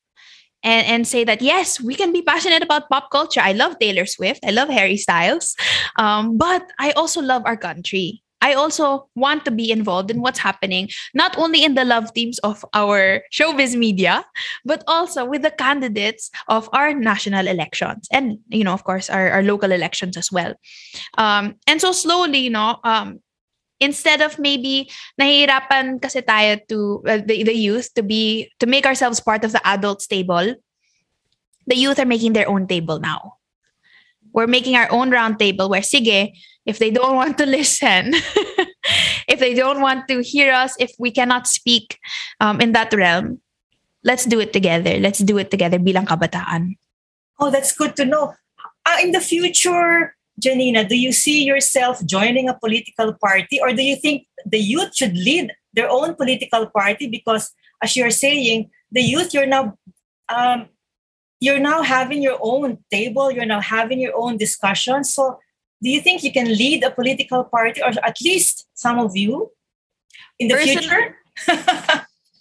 and, 0.67 0.87
and 0.87 1.07
say 1.07 1.23
that 1.25 1.41
yes, 1.41 1.81
we 1.81 1.95
can 1.95 2.13
be 2.13 2.21
passionate 2.21 2.63
about 2.63 2.91
pop 2.91 3.11
culture. 3.11 3.41
I 3.41 3.53
love 3.53 3.79
Taylor 3.79 4.05
Swift, 4.05 4.45
I 4.45 4.51
love 4.51 4.69
Harry 4.69 4.99
Styles, 4.99 5.55
um, 5.97 6.37
but 6.37 6.67
I 6.79 6.91
also 6.93 7.23
love 7.23 7.43
our 7.47 7.57
country. 7.57 8.23
I 8.43 8.53
also 8.53 9.09
want 9.17 9.45
to 9.47 9.51
be 9.51 9.71
involved 9.71 10.11
in 10.11 10.21
what's 10.21 10.39
happening, 10.39 10.91
not 11.15 11.39
only 11.39 11.65
in 11.65 11.75
the 11.75 11.85
love 11.85 12.13
teams 12.13 12.39
of 12.41 12.65
our 12.75 13.23
showbiz 13.33 13.75
media, 13.75 14.25
but 14.65 14.85
also 14.87 15.25
with 15.25 15.43
the 15.43 15.51
candidates 15.51 16.31
of 16.49 16.69
our 16.73 16.93
national 16.93 17.49
elections 17.49 18.07
and, 18.13 18.39
you 18.49 18.63
know, 18.63 18.75
of 18.75 18.85
course, 18.85 19.09
our, 19.09 19.31
our 19.31 19.43
local 19.43 19.73
elections 19.73 20.17
as 20.17 20.31
well. 20.31 20.55
Um, 21.17 21.55
and 21.67 21.81
so 21.81 21.93
slowly, 21.93 22.39
you 22.39 22.51
know, 22.51 22.79
um, 22.85 23.21
instead 23.81 24.21
of 24.25 24.39
maybe 24.39 24.89
nahihirapan 25.21 26.01
kasi 26.01 26.23
tayo 26.25 26.57
to 26.69 27.03
the, 27.05 27.45
the 27.45 27.57
youth 27.57 27.93
to 27.93 28.03
be 28.03 28.49
to 28.59 28.67
make 28.67 28.87
ourselves 28.87 29.21
part 29.21 29.45
of 29.45 29.53
the 29.53 29.63
adults 29.69 30.07
table 30.07 30.57
the 31.67 31.77
youth 31.77 32.01
are 32.01 32.09
making 32.09 32.33
their 32.33 32.49
own 32.49 32.65
table 32.65 32.99
now 32.99 33.37
we're 34.33 34.49
making 34.49 34.77
our 34.77 34.89
own 34.89 35.13
round 35.13 35.37
table 35.39 35.69
where 35.69 35.85
sige 35.85 36.33
if 36.67 36.83
they 36.83 36.91
don't 36.91 37.15
want 37.15 37.39
to 37.39 37.47
listen, 37.59 38.13
if 39.31 39.39
they 39.39 39.55
don't 39.55 39.81
want 39.81 40.09
to 40.09 40.23
hear 40.23 40.53
us, 40.53 40.75
if 40.79 40.93
we 40.99 41.11
cannot 41.11 41.47
speak 41.47 41.99
um, 42.41 42.61
in 42.61 42.73
that 42.73 42.93
realm, 42.93 43.41
let's 44.05 44.27
do 44.27 44.41
it 44.41 44.53
together. 44.53 44.99
Let's 44.99 45.21
do 45.21 45.39
it 45.39 45.51
together 45.51 45.79
bilang 45.79 46.07
kabataan. 46.07 46.77
Oh, 47.39 47.51
that's 47.51 47.73
good 47.73 47.97
to 47.97 48.05
know. 48.05 48.35
Uh, 48.85 48.99
in 49.01 49.13
the 49.13 49.21
future, 49.21 50.16
Janina, 50.39 50.85
do 50.85 50.97
you 50.97 51.13
see 51.13 51.45
yourself 51.45 52.05
joining 52.05 52.49
a 52.49 52.55
political 52.55 53.15
party 53.15 53.59
or 53.61 53.73
do 53.73 53.83
you 53.83 53.97
think 53.97 54.27
the 54.45 54.59
youth 54.59 54.95
should 54.95 55.17
lead 55.17 55.53
their 55.73 55.89
own 55.89 56.15
political 56.15 56.67
party? 56.67 57.09
Because 57.09 57.53
as 57.83 57.97
you're 57.97 58.11
saying, 58.11 58.71
the 58.93 59.01
youth, 59.01 59.33
you're 59.33 59.47
now 59.47 59.77
um, 60.29 60.69
you're 61.41 61.61
now 61.61 61.83
having 61.83 62.23
your 62.23 62.39
own 62.41 62.79
table, 62.91 63.31
you're 63.31 63.47
now 63.47 63.61
having 63.61 64.01
your 64.01 64.17
own 64.17 64.37
discussion. 64.37 65.05
So 65.05 65.39
do 65.83 65.91
you 65.91 66.01
think 66.01 66.23
you 66.23 66.33
can 66.33 66.49
lead 66.49 66.83
a 66.83 66.91
political 66.91 67.45
party 67.45 67.83
or 67.83 67.93
at 68.03 68.17
least 68.23 68.67
some 68.75 68.99
of 68.99 69.17
you 69.17 69.51
in 70.39 70.49
the 70.49 70.55
Person- 70.55 70.79
future? 70.79 71.17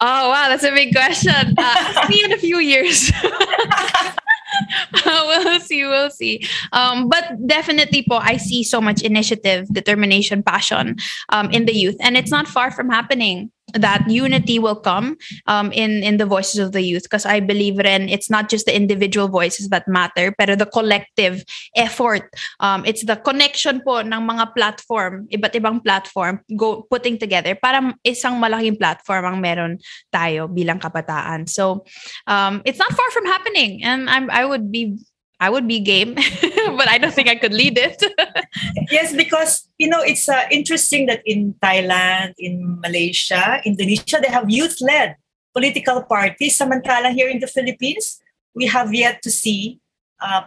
oh 0.01 0.29
wow, 0.29 0.47
that's 0.47 0.63
a 0.63 0.71
big 0.71 0.93
question. 0.93 1.55
Uh, 1.57 2.07
me 2.09 2.23
in 2.23 2.31
a 2.31 2.37
few 2.37 2.59
years. 2.59 3.11
we'll 5.05 5.59
see, 5.59 5.85
we'll 5.85 6.09
see. 6.09 6.47
Um, 6.71 7.09
but 7.09 7.35
definitely, 7.47 8.05
po, 8.07 8.17
I 8.17 8.37
see 8.37 8.63
so 8.63 8.81
much 8.81 9.01
initiative, 9.01 9.67
determination, 9.71 10.43
passion 10.43 10.97
um, 11.29 11.49
in 11.51 11.65
the 11.65 11.73
youth, 11.73 11.97
and 11.99 12.17
it's 12.17 12.31
not 12.31 12.47
far 12.47 12.71
from 12.71 12.89
happening 12.89 13.51
that 13.75 14.07
unity 14.09 14.59
will 14.59 14.75
come 14.75 15.17
um, 15.47 15.71
in 15.71 16.03
in 16.03 16.17
the 16.17 16.25
voices 16.25 16.59
of 16.59 16.71
the 16.71 16.81
youth. 16.81 17.03
Because 17.03 17.25
I 17.25 17.39
believe 17.39 17.79
in 17.79 18.09
it's 18.09 18.29
not 18.29 18.49
just 18.49 18.65
the 18.65 18.75
individual 18.75 19.27
voices 19.27 19.69
that 19.69 19.87
matter 19.87 20.33
pero 20.33 20.55
the 20.55 20.65
collective 20.65 21.43
effort 21.75 22.31
um, 22.59 22.87
it's 22.87 23.03
the 23.05 23.15
connection 23.19 23.83
po 23.83 24.01
ng 24.01 24.21
mga 24.23 24.55
platform 24.55 25.27
iba't 25.29 25.53
ibang 25.53 25.83
platform 25.83 26.41
go 26.55 26.87
putting 26.89 27.19
together 27.19 27.53
para 27.55 27.93
isang 28.07 28.39
malaking 28.39 28.79
platform 28.79 29.23
ang 29.25 29.37
meron 29.43 29.77
tayo 30.09 30.47
bilang 30.47 30.79
kabataan. 30.79 31.47
So 31.49 31.83
um, 32.27 32.63
it's 32.65 32.79
not 32.79 32.91
far 32.95 33.09
from 33.11 33.27
happening 33.27 33.83
and 33.83 34.09
I'm 34.09 34.31
I 34.31 34.47
would 34.47 34.71
be 34.71 34.97
I 35.39 35.49
would 35.49 35.67
be 35.67 35.79
game, 35.79 36.15
but 36.85 36.93
I 36.93 36.97
don't 36.99 37.13
think 37.13 37.29
I 37.29 37.35
could 37.35 37.53
lead 37.53 37.77
it. 37.77 37.97
yes, 38.91 39.13
because 39.15 39.67
you 39.77 39.89
know 39.89 40.01
it's 40.01 40.29
uh, 40.29 40.45
interesting 40.51 41.07
that 41.07 41.21
in 41.25 41.55
Thailand, 41.57 42.35
in 42.37 42.79
Malaysia, 42.79 43.59
Indonesia, 43.65 44.21
they 44.21 44.29
have 44.29 44.45
youth-led 44.47 45.17
political 45.53 46.03
parties. 46.03 46.57
Samantala, 46.57 47.11
here 47.11 47.29
in 47.29 47.39
the 47.39 47.47
Philippines, 47.47 48.21
we 48.53 48.67
have 48.67 48.93
yet 48.93 49.23
to 49.23 49.31
see 49.31 49.79
uh, 50.21 50.43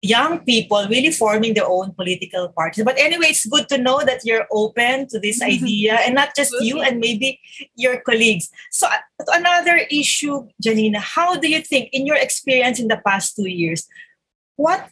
young 0.00 0.40
people 0.40 0.86
really 0.88 1.12
forming 1.12 1.52
their 1.52 1.68
own 1.68 1.92
political 1.92 2.48
parties. 2.48 2.84
But 2.84 2.98
anyway, 2.98 3.36
it's 3.36 3.44
good 3.44 3.68
to 3.68 3.76
know 3.76 4.00
that 4.06 4.24
you're 4.24 4.46
open 4.50 5.08
to 5.08 5.20
this 5.20 5.42
mm-hmm. 5.42 5.52
idea, 5.52 5.94
and 6.00 6.14
not 6.14 6.32
just 6.34 6.54
you, 6.64 6.80
and 6.80 6.98
maybe 6.98 7.40
your 7.76 8.00
colleagues. 8.00 8.48
So, 8.70 8.86
uh, 8.88 9.04
another 9.36 9.84
issue, 9.90 10.48
Janina, 10.62 11.00
how 11.00 11.36
do 11.36 11.46
you 11.46 11.60
think, 11.60 11.90
in 11.92 12.06
your 12.06 12.16
experience 12.16 12.80
in 12.80 12.88
the 12.88 13.02
past 13.04 13.36
two 13.36 13.50
years, 13.52 13.86
what 14.56 14.88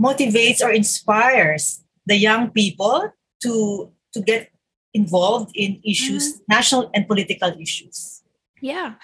motivates 0.00 0.62
or 0.62 0.70
inspires 0.70 1.82
the 2.06 2.16
young 2.16 2.50
people 2.50 3.10
to 3.42 3.92
to 4.12 4.20
get 4.20 4.50
involved 4.94 5.52
in 5.54 5.80
issues, 5.84 6.34
mm-hmm. 6.34 6.44
national 6.48 6.90
and 6.94 7.06
political 7.06 7.52
issues? 7.60 8.22
Yeah. 8.60 8.94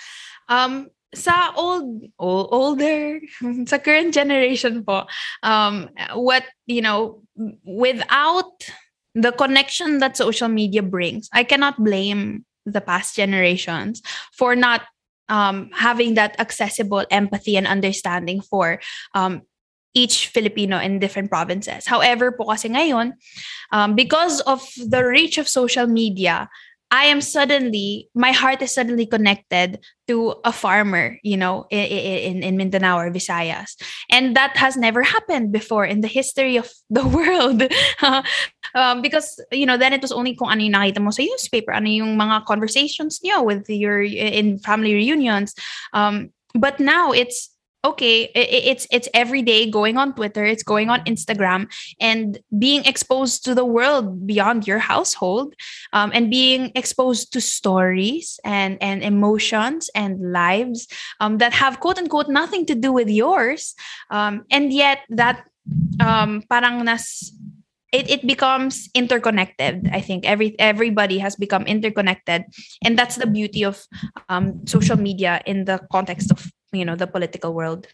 Um, 0.48 0.88
sa 1.14 1.52
old, 1.56 2.08
old 2.18 2.48
older 2.50 3.20
sa 3.68 3.76
current 3.76 4.16
generation 4.16 4.80
po 4.80 5.04
um 5.44 5.92
what 6.16 6.48
you 6.64 6.80
know 6.80 7.20
without 7.68 8.64
the 9.14 9.32
connection 9.32 9.98
that 9.98 10.16
social 10.16 10.48
media 10.48 10.82
brings, 10.82 11.28
I 11.32 11.44
cannot 11.44 11.76
blame 11.76 12.44
the 12.64 12.80
past 12.80 13.16
generations 13.16 14.02
for 14.32 14.56
not 14.56 14.82
um, 15.28 15.70
having 15.72 16.14
that 16.14 16.38
accessible 16.40 17.04
empathy 17.10 17.56
and 17.56 17.66
understanding 17.66 18.40
for 18.40 18.80
um, 19.14 19.42
each 19.94 20.28
Filipino 20.28 20.78
in 20.78 20.98
different 20.98 21.30
provinces. 21.30 21.86
However, 21.86 22.32
po 22.32 22.48
kasi 22.48 22.68
ngayon, 22.68 23.12
um, 23.72 23.94
because 23.94 24.40
of 24.48 24.64
the 24.76 25.04
reach 25.04 25.36
of 25.36 25.48
social 25.48 25.86
media, 25.86 26.48
I 26.92 27.06
am 27.06 27.22
suddenly, 27.22 28.10
my 28.14 28.32
heart 28.32 28.60
is 28.60 28.74
suddenly 28.74 29.06
connected 29.06 29.80
to 30.08 30.34
a 30.44 30.52
farmer, 30.52 31.18
you 31.22 31.38
know, 31.38 31.64
in, 31.70 31.86
in, 31.88 32.42
in 32.42 32.56
Mindanao 32.58 32.98
or 32.98 33.10
Visayas. 33.10 33.80
And 34.10 34.36
that 34.36 34.58
has 34.58 34.76
never 34.76 35.02
happened 35.02 35.52
before 35.52 35.86
in 35.86 36.02
the 36.02 36.08
history 36.08 36.58
of 36.58 36.70
the 36.90 37.08
world. 37.08 37.62
um, 38.74 39.00
because, 39.00 39.40
you 39.50 39.64
know, 39.64 39.78
then 39.78 39.94
it 39.94 40.02
was 40.02 40.12
only 40.12 40.36
kung 40.36 40.50
ano 40.50 40.60
yung 40.60 40.74
nakita 40.74 41.00
mo 41.00 41.10
sa 41.10 41.22
newspaper, 41.22 41.72
ano 41.72 41.88
yung 41.88 42.14
mga 42.18 42.44
conversations 42.44 43.20
niyo 43.24 43.42
with 43.42 43.64
your, 43.70 44.02
in 44.02 44.58
family 44.58 44.92
reunions. 44.92 45.54
Um, 45.94 46.28
but 46.54 46.78
now 46.78 47.12
it's 47.12 47.51
okay 47.84 48.30
it's 48.34 48.86
it's 48.92 49.08
every 49.12 49.42
day 49.42 49.68
going 49.68 49.96
on 49.96 50.14
twitter 50.14 50.44
it's 50.44 50.62
going 50.62 50.88
on 50.88 51.02
instagram 51.04 51.66
and 52.00 52.38
being 52.58 52.84
exposed 52.84 53.44
to 53.44 53.54
the 53.54 53.64
world 53.64 54.26
beyond 54.26 54.66
your 54.66 54.78
household 54.78 55.54
um, 55.92 56.12
and 56.14 56.30
being 56.30 56.70
exposed 56.74 57.32
to 57.32 57.40
stories 57.40 58.38
and 58.44 58.78
and 58.80 59.02
emotions 59.02 59.90
and 59.94 60.32
lives 60.32 60.86
um, 61.18 61.38
that 61.38 61.52
have 61.52 61.80
quote 61.80 61.98
unquote 61.98 62.28
nothing 62.28 62.64
to 62.64 62.74
do 62.74 62.92
with 62.92 63.10
yours 63.10 63.74
um, 64.10 64.44
and 64.50 64.72
yet 64.72 65.00
that 65.10 65.44
um, 65.98 66.42
parang 66.48 66.84
nas 66.84 67.34
it, 67.92 68.08
it 68.08 68.26
becomes 68.26 68.88
interconnected 68.94 69.90
i 69.92 70.00
think. 70.00 70.24
Every 70.24 70.54
everybody 70.58 71.18
has 71.18 71.34
become 71.34 71.66
interconnected 71.66 72.46
and 72.84 72.96
that's 72.96 73.16
the 73.16 73.26
beauty 73.26 73.64
of 73.64 73.82
um, 74.28 74.66
social 74.66 74.96
media 74.96 75.42
in 75.46 75.66
the 75.66 75.82
context 75.90 76.30
of 76.30 76.46
you 76.72 76.84
know 76.84 76.96
the 76.96 77.06
political 77.06 77.52
world 77.54 77.86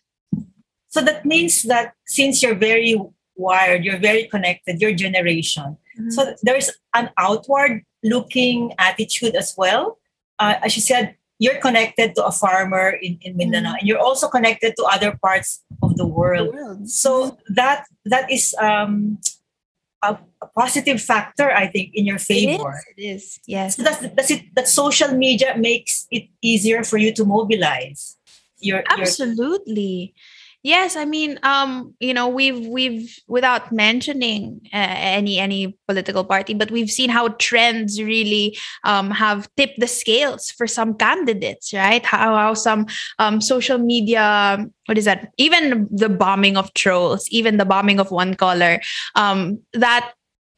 so 0.89 1.03
that 1.03 1.25
means 1.25 1.63
that 1.65 1.95
since 2.07 2.43
you're 2.43 2.55
very 2.55 2.97
wired 3.37 3.85
you're 3.85 3.99
very 3.99 4.27
connected 4.29 4.81
your 4.81 4.93
generation 4.93 5.77
mm-hmm. 5.99 6.11
so 6.11 6.35
there's 6.43 6.71
an 6.95 7.11
outward 7.19 7.83
looking 8.03 8.73
attitude 8.79 9.35
as 9.35 9.55
well 9.57 9.99
uh, 10.39 10.55
as 10.63 10.77
you 10.77 10.83
said 10.83 11.15
you're 11.39 11.61
connected 11.61 12.17
to 12.17 12.25
a 12.25 12.33
farmer 12.33 12.91
in, 13.01 13.17
in 13.23 13.37
Mindanao 13.37 13.71
mm-hmm. 13.71 13.79
and 13.79 13.89
you're 13.89 13.99
also 13.99 14.29
connected 14.29 14.75
to 14.77 14.85
other 14.85 15.17
parts 15.23 15.63
of 15.83 15.97
the 15.97 16.07
world, 16.07 16.49
the 16.49 16.53
world. 16.53 16.89
so 16.89 17.39
that 17.55 17.85
that 18.05 18.31
is 18.31 18.55
um 18.61 19.19
a, 20.03 20.19
a, 20.43 20.47
positive 20.47 21.01
factor, 21.01 21.51
I 21.51 21.67
think, 21.67 21.91
in 21.95 22.07
your 22.07 22.19
favor. 22.19 22.81
It 22.97 23.03
is. 23.03 23.05
It 23.05 23.15
is. 23.15 23.41
Yes. 23.47 23.77
So 23.77 23.83
that's, 23.83 24.01
that's 24.15 24.31
it. 24.31 24.55
That 24.55 24.69
social 24.69 25.09
media 25.13 25.57
makes 25.57 26.07
it 26.11 26.29
easier 26.43 26.85
for 26.85 26.99
you 26.99 27.13
to 27.15 27.25
mobilize. 27.25 28.17
Your, 28.61 28.83
Absolutely. 28.89 30.15
Your, 30.15 30.23
Yes, 30.65 30.97
I 30.97 31.05
mean, 31.05 31.39
um, 31.45 31.95
you 32.01 32.13
know, 32.13 32.27
we've 32.27 32.67
we've 32.67 33.17
without 33.29 33.71
mentioning 33.71 34.61
uh, 34.73 34.93
any 34.99 35.39
any 35.39 35.79
political 35.87 36.25
party, 36.25 36.53
but 36.53 36.73
we've 36.73 36.91
seen 36.91 37.11
how 37.11 37.29
trends 37.39 38.03
really 38.03 38.59
um, 38.83 39.13
have 39.13 39.49
tipped 39.57 39.79
the 39.79 39.87
scales 39.87 40.51
for 40.51 40.67
some 40.67 40.95
candidates, 40.95 41.73
right? 41.73 42.05
How 42.05 42.35
how 42.35 42.55
some 42.55 42.87
um, 43.21 43.41
social 43.41 43.79
media, 43.79 44.59
what 44.87 44.99
is 44.99 45.05
that? 45.05 45.31
Even 45.39 45.87
the 45.93 46.09
bombing 46.09 46.57
of 46.57 46.75
trolls, 46.75 47.29
even 47.31 47.57
the 47.57 47.65
bombing 47.65 48.01
of 48.01 48.11
one 48.11 48.35
caller, 48.35 48.81
um, 49.15 49.61
that 49.75 50.13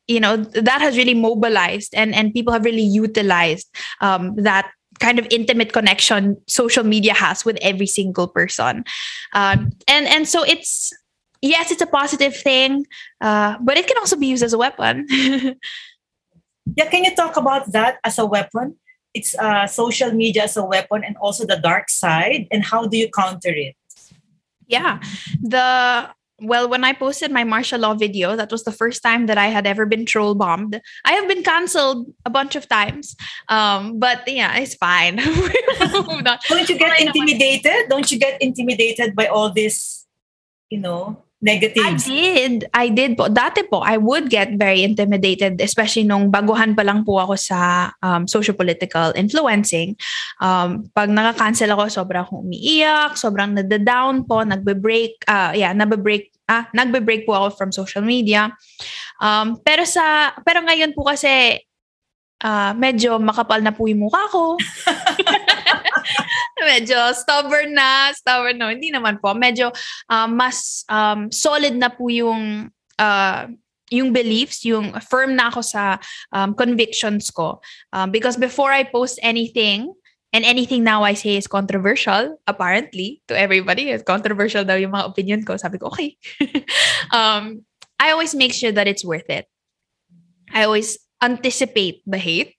you 0.09 0.19
know 0.19 0.39
that 0.39 0.81
has 0.81 0.97
really 0.97 1.15
mobilized 1.15 1.95
and 1.95 2.15
and 2.15 2.33
people 2.33 2.55
have 2.55 2.65
really 2.65 2.83
utilized 2.83 3.69
um, 4.01 4.35
that 4.37 4.73
kind 5.01 5.19
of 5.19 5.27
intimate 5.31 5.73
connection 5.73 6.37
social 6.47 6.85
media 6.85 7.15
has 7.15 7.45
with 7.45 7.59
every 7.63 7.87
single 7.87 8.29
person. 8.29 8.85
Um, 9.33 9.73
and 9.89 10.07
and 10.07 10.29
so 10.29 10.45
it's 10.45 10.93
yes 11.43 11.71
it's 11.71 11.83
a 11.83 11.87
positive 11.87 12.37
thing 12.37 12.85
uh, 13.21 13.57
but 13.61 13.79
it 13.79 13.87
can 13.87 13.97
also 13.97 14.17
be 14.17 14.27
used 14.27 14.43
as 14.43 14.53
a 14.53 14.59
weapon. 14.59 15.07
Yeah 16.77 16.87
can 16.87 17.03
you 17.03 17.17
talk 17.17 17.37
about 17.37 17.73
that 17.73 17.99
as 18.05 18.19
a 18.19 18.27
weapon? 18.27 18.77
It's 19.13 19.35
uh, 19.35 19.67
social 19.67 20.13
media 20.13 20.45
as 20.45 20.57
a 20.57 20.65
weapon 20.65 21.03
and 21.03 21.17
also 21.17 21.45
the 21.45 21.57
dark 21.57 21.91
side 21.91 22.47
and 22.53 22.63
how 22.63 22.87
do 22.87 22.97
you 22.97 23.11
counter 23.11 23.51
it? 23.51 23.75
Yeah. 24.69 25.01
The 25.43 26.15
well, 26.41 26.69
when 26.69 26.85
I 26.85 26.93
posted 26.93 27.31
my 27.31 27.45
martial 27.45 27.81
law 27.81 27.95
video, 27.95 28.37
that 28.37 28.51
was 28.51 28.65
the 28.65 28.73
first 28.73 29.03
time 29.03 29.27
that 29.27 29.39
I 29.39 29.49
had 29.49 29.67
ever 29.67 29.87
been 29.87 30.07
troll 30.07 30.35
bombed. 30.35 30.81
I 31.05 31.13
have 31.13 31.29
been 31.29 31.43
canceled 31.43 32.13
a 32.25 32.31
bunch 32.31 32.57
of 32.57 32.69
times, 32.69 33.17
um, 33.49 33.99
but 33.99 34.27
yeah, 34.27 34.57
it's 34.59 34.75
fine. 34.75 35.17
Don't 36.49 36.69
you 36.69 36.79
get 36.79 37.01
intimidated? 37.01 37.89
Don't 37.89 38.11
you 38.11 38.19
get 38.19 38.41
intimidated 38.41 39.15
by 39.15 39.27
all 39.27 39.53
this, 39.53 40.07
you 40.71 40.81
know, 40.81 41.23
negatives. 41.41 42.05
I 42.05 42.13
did. 42.13 42.53
I 42.73 42.87
did 42.93 43.17
po. 43.17 43.33
Dati 43.33 43.65
po, 43.65 43.81
I 43.81 43.97
would 43.97 44.29
get 44.29 44.55
very 44.61 44.85
intimidated, 44.85 45.61
especially 45.61 46.05
nung 46.05 46.29
baguhan 46.29 46.77
pa 46.77 46.85
lang 46.85 47.03
po 47.03 47.17
ako 47.17 47.35
sa 47.41 47.91
um, 48.05 48.29
social-political 48.29 49.17
influencing. 49.17 49.97
Um, 50.39 50.89
pag 50.93 51.09
nakakancel 51.09 51.73
ako, 51.73 51.89
sobrang 51.89 52.29
umiiyak, 52.29 53.17
sobrang 53.17 53.57
nada-down 53.57 54.29
po, 54.29 54.45
nagbe-break, 54.45 55.25
uh, 55.27 55.57
yeah, 55.57 55.73
nagbe-break, 55.73 56.30
ah, 56.51 56.67
nagbe-break 56.75 57.23
po 57.23 57.39
ako 57.39 57.55
from 57.55 57.71
social 57.71 58.03
media. 58.03 58.51
Um, 59.23 59.63
pero 59.63 59.87
sa, 59.87 60.35
pero 60.43 60.67
ngayon 60.67 60.91
po 60.99 61.07
kasi, 61.07 61.63
uh, 62.43 62.73
medyo 62.75 63.23
makapal 63.23 63.63
na 63.63 63.71
po 63.71 63.87
yung 63.87 64.11
mukha 64.11 64.27
ko. 64.35 64.59
medyo 66.71 66.99
stubborn 67.15 67.73
na, 67.73 68.11
stubborn 68.13 68.59
no, 68.59 68.69
hindi 68.73 68.91
naman 68.91 69.23
po. 69.23 69.33
Medyo 69.33 69.71
uh, 70.11 70.29
mas 70.29 70.83
um, 70.91 71.31
solid 71.31 71.77
na 71.79 71.89
po 71.93 72.11
yung 72.11 72.69
uh, 72.99 73.43
yung 73.91 74.15
beliefs, 74.15 74.63
yung 74.63 74.95
firm 75.11 75.35
na 75.35 75.51
ako 75.51 75.61
sa 75.67 75.99
um, 76.31 76.55
convictions 76.55 77.29
ko. 77.35 77.59
Um, 77.91 78.15
because 78.15 78.39
before 78.39 78.71
I 78.71 78.87
post 78.87 79.19
anything, 79.21 79.91
and 80.33 80.45
anything 80.45 80.85
now 80.85 81.03
I 81.03 81.15
say 81.15 81.37
is 81.37 81.47
controversial, 81.47 82.39
apparently, 82.47 83.23
to 83.29 83.39
everybody. 83.39 83.91
It's 83.91 84.07
controversial 84.07 84.65
daw 84.65 84.75
yung 84.75 84.93
mga 84.93 85.07
opinion 85.07 85.41
ko. 85.45 85.57
Sabi 85.57 85.79
ko, 85.79 85.91
okay. 85.91 86.17
um, 87.13 87.67
I 87.99 88.11
always 88.13 88.35
make 88.35 88.55
sure 88.55 88.73
that 88.73 88.87
it's 88.87 89.05
worth 89.05 89.29
it. 89.29 89.47
I 90.55 90.65
always 90.65 90.99
anticipate 91.21 92.03
the 92.09 92.19
hate. 92.19 92.57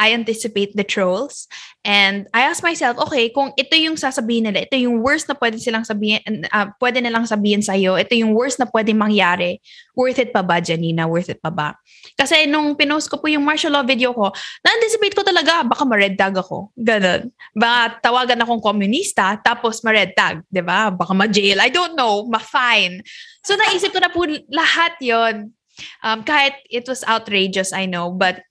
I 0.00 0.16
anticipate 0.16 0.72
the 0.72 0.84
trolls. 0.84 1.44
And 1.84 2.24
I 2.32 2.48
ask 2.48 2.64
myself, 2.64 2.96
okay, 3.08 3.28
kung 3.28 3.52
ito 3.52 3.76
yung 3.76 4.00
sasabihin 4.00 4.48
nila, 4.48 4.64
ito 4.64 4.72
yung 4.76 5.04
worst 5.04 5.28
na 5.28 5.36
pwede 5.36 5.60
silang 5.60 5.84
sabihin, 5.84 6.48
uh, 6.48 6.72
pwede 6.80 7.04
nilang 7.04 7.28
sabihin 7.28 7.60
sa'yo, 7.60 8.00
ito 8.00 8.16
yung 8.16 8.32
worst 8.32 8.56
na 8.56 8.64
pwede 8.64 8.96
mangyari, 8.96 9.60
worth 9.92 10.16
it 10.16 10.32
pa 10.32 10.40
ba, 10.40 10.56
Janina? 10.64 11.04
Worth 11.04 11.28
it 11.28 11.40
pa 11.44 11.52
ba? 11.52 11.76
Kasi 12.16 12.48
nung 12.48 12.72
pinost 12.72 13.12
ko 13.12 13.20
po 13.20 13.28
yung 13.28 13.44
martial 13.44 13.76
law 13.76 13.84
video 13.84 14.16
ko, 14.16 14.32
na-anticipate 14.64 15.12
ko 15.12 15.20
talaga, 15.20 15.60
baka 15.68 15.84
ma-red 15.84 16.16
tag 16.16 16.32
ako. 16.32 16.72
Ganun. 16.80 17.28
Baka 17.52 18.00
tawagan 18.00 18.40
akong 18.40 18.64
komunista, 18.64 19.36
tapos 19.44 19.84
ma-red 19.84 20.16
tag, 20.16 20.40
di 20.48 20.64
ba? 20.64 20.88
Baka 20.88 21.12
ma-jail. 21.12 21.60
I 21.60 21.68
don't 21.68 21.92
know, 21.92 22.24
ma-fine. 22.24 23.04
So 23.44 23.56
naisip 23.56 23.92
ko 23.92 24.00
na 24.00 24.08
po 24.08 24.24
lahat 24.48 24.96
yon 25.04 25.52
um, 26.02 26.24
kahit 26.24 26.54
it 26.70 26.88
was 26.88 27.04
outrageous, 27.04 27.72
I 27.72 27.86
know, 27.86 28.10
but 28.10 28.42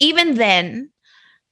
even 0.00 0.34
then, 0.34 0.90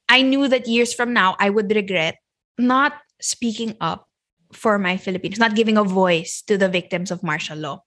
I 0.09 0.21
knew 0.21 0.47
that 0.47 0.67
years 0.67 0.93
from 0.93 1.13
now, 1.13 1.35
I 1.39 1.49
would 1.49 1.73
regret 1.73 2.17
not 2.57 2.93
speaking 3.21 3.75
up 3.79 4.07
for 4.51 4.77
my 4.77 4.97
Filipinos, 4.97 5.39
not 5.39 5.55
giving 5.55 5.77
a 5.77 5.83
voice 5.83 6.43
to 6.47 6.57
the 6.57 6.69
victims 6.69 7.09
of 7.09 7.23
martial 7.23 7.57
law. 7.57 7.83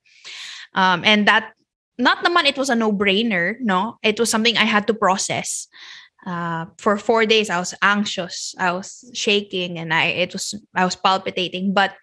Um, 0.75 1.05
and 1.05 1.29
that, 1.29 1.53
not 1.99 2.23
the 2.23 2.31
naman 2.31 2.45
it 2.47 2.59
was 2.59 2.71
a 2.71 2.75
no-brainer, 2.75 3.57
no? 3.61 3.99
It 4.03 4.19
was 4.19 4.31
something 4.31 4.57
I 4.57 4.65
had 4.65 4.87
to 4.89 4.95
process. 4.95 5.69
Uh, 6.27 6.67
for 6.79 6.99
four 6.99 7.25
days, 7.25 7.51
I 7.51 7.59
was 7.59 7.75
anxious, 7.83 8.55
I 8.59 8.73
was 8.73 9.09
shaking, 9.15 9.79
and 9.79 9.95
I 9.95 10.27
it 10.27 10.33
was 10.33 10.59
I 10.75 10.85
was 10.85 10.97
palpitating. 10.97 11.73
But 11.73 11.95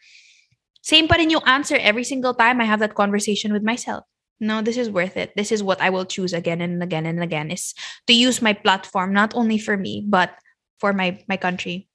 same 0.82 1.10
pa 1.10 1.16
rin 1.16 1.30
yung 1.30 1.44
answer 1.44 1.76
every 1.76 2.06
single 2.06 2.34
time 2.34 2.62
I 2.62 2.66
have 2.66 2.80
that 2.80 2.96
conversation 2.96 3.52
with 3.52 3.64
myself 3.64 4.06
no 4.40 4.62
this 4.62 4.78
is 4.78 4.90
worth 4.90 5.18
it. 5.18 5.32
This 5.36 5.52
is 5.52 5.64
what 5.64 5.82
i 5.82 5.90
will 5.90 6.06
choose 6.06 6.34
again 6.34 6.62
and 6.62 6.82
again 6.82 7.06
and 7.06 7.22
again 7.24 7.52
is 7.52 7.74
to 8.08 8.14
use 8.14 8.42
my 8.42 8.54
platform 8.54 9.14
not 9.14 9.36
only 9.36 9.58
for 9.58 9.78
me 9.78 10.04
but 10.06 10.36
for 10.80 10.94
my 10.94 11.20
my 11.28 11.38
country. 11.38 11.88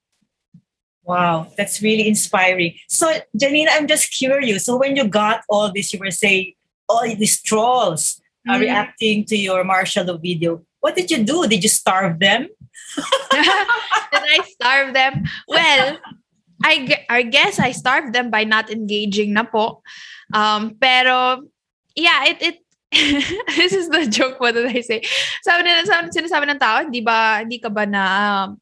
Wow 1.05 1.49
that's 1.57 1.83
really 1.83 2.09
inspiring. 2.09 2.75
So 2.89 3.13
janina 3.37 3.71
i'm 3.75 3.87
just 3.87 4.13
curious. 4.13 4.65
So 4.65 4.77
when 4.77 4.97
you 4.97 5.07
got 5.09 5.43
all 5.49 5.73
this 5.73 5.93
you 5.93 5.99
were 5.99 6.11
saying 6.11 6.55
all 6.89 7.05
these 7.05 7.43
trolls 7.43 8.21
mm-hmm. 8.47 8.51
are 8.51 8.61
reacting 8.61 9.25
to 9.27 9.37
your 9.37 9.65
martial 9.65 10.05
law 10.05 10.17
video. 10.17 10.63
What 10.81 10.95
did 10.95 11.11
you 11.11 11.25
do? 11.25 11.47
Did 11.47 11.63
you 11.63 11.69
starve 11.69 12.19
them? 12.21 12.49
Did 12.97 14.25
i 14.25 14.41
starve 14.57 14.95
them? 14.95 15.25
Well 15.49 15.99
I, 16.63 17.07
I 17.09 17.23
guess 17.23 17.59
I 17.59 17.73
starved 17.73 18.15
them 18.15 18.31
by 18.31 18.45
not 18.45 18.71
engaging 18.71 19.33
na 19.33 19.45
po. 19.45 19.83
Um, 20.35 20.75
pero 20.81 21.47
yeah, 21.95 22.29
it 22.29 22.39
it 22.41 22.57
this 23.61 23.77
is 23.77 23.93
the 23.93 24.09
joke 24.09 24.41
what 24.41 24.57
did 24.57 24.65
I 24.65 24.81
say? 24.81 25.05
Sabi 25.45 25.69
nila, 25.69 25.85
sabi, 25.85 26.09
sinasabi 26.09 26.49
ng 26.49 26.61
tao, 26.61 26.89
di 26.89 27.05
ba, 27.05 27.45
hindi 27.45 27.61
ka 27.61 27.69
ba 27.69 27.85
na, 27.85 28.05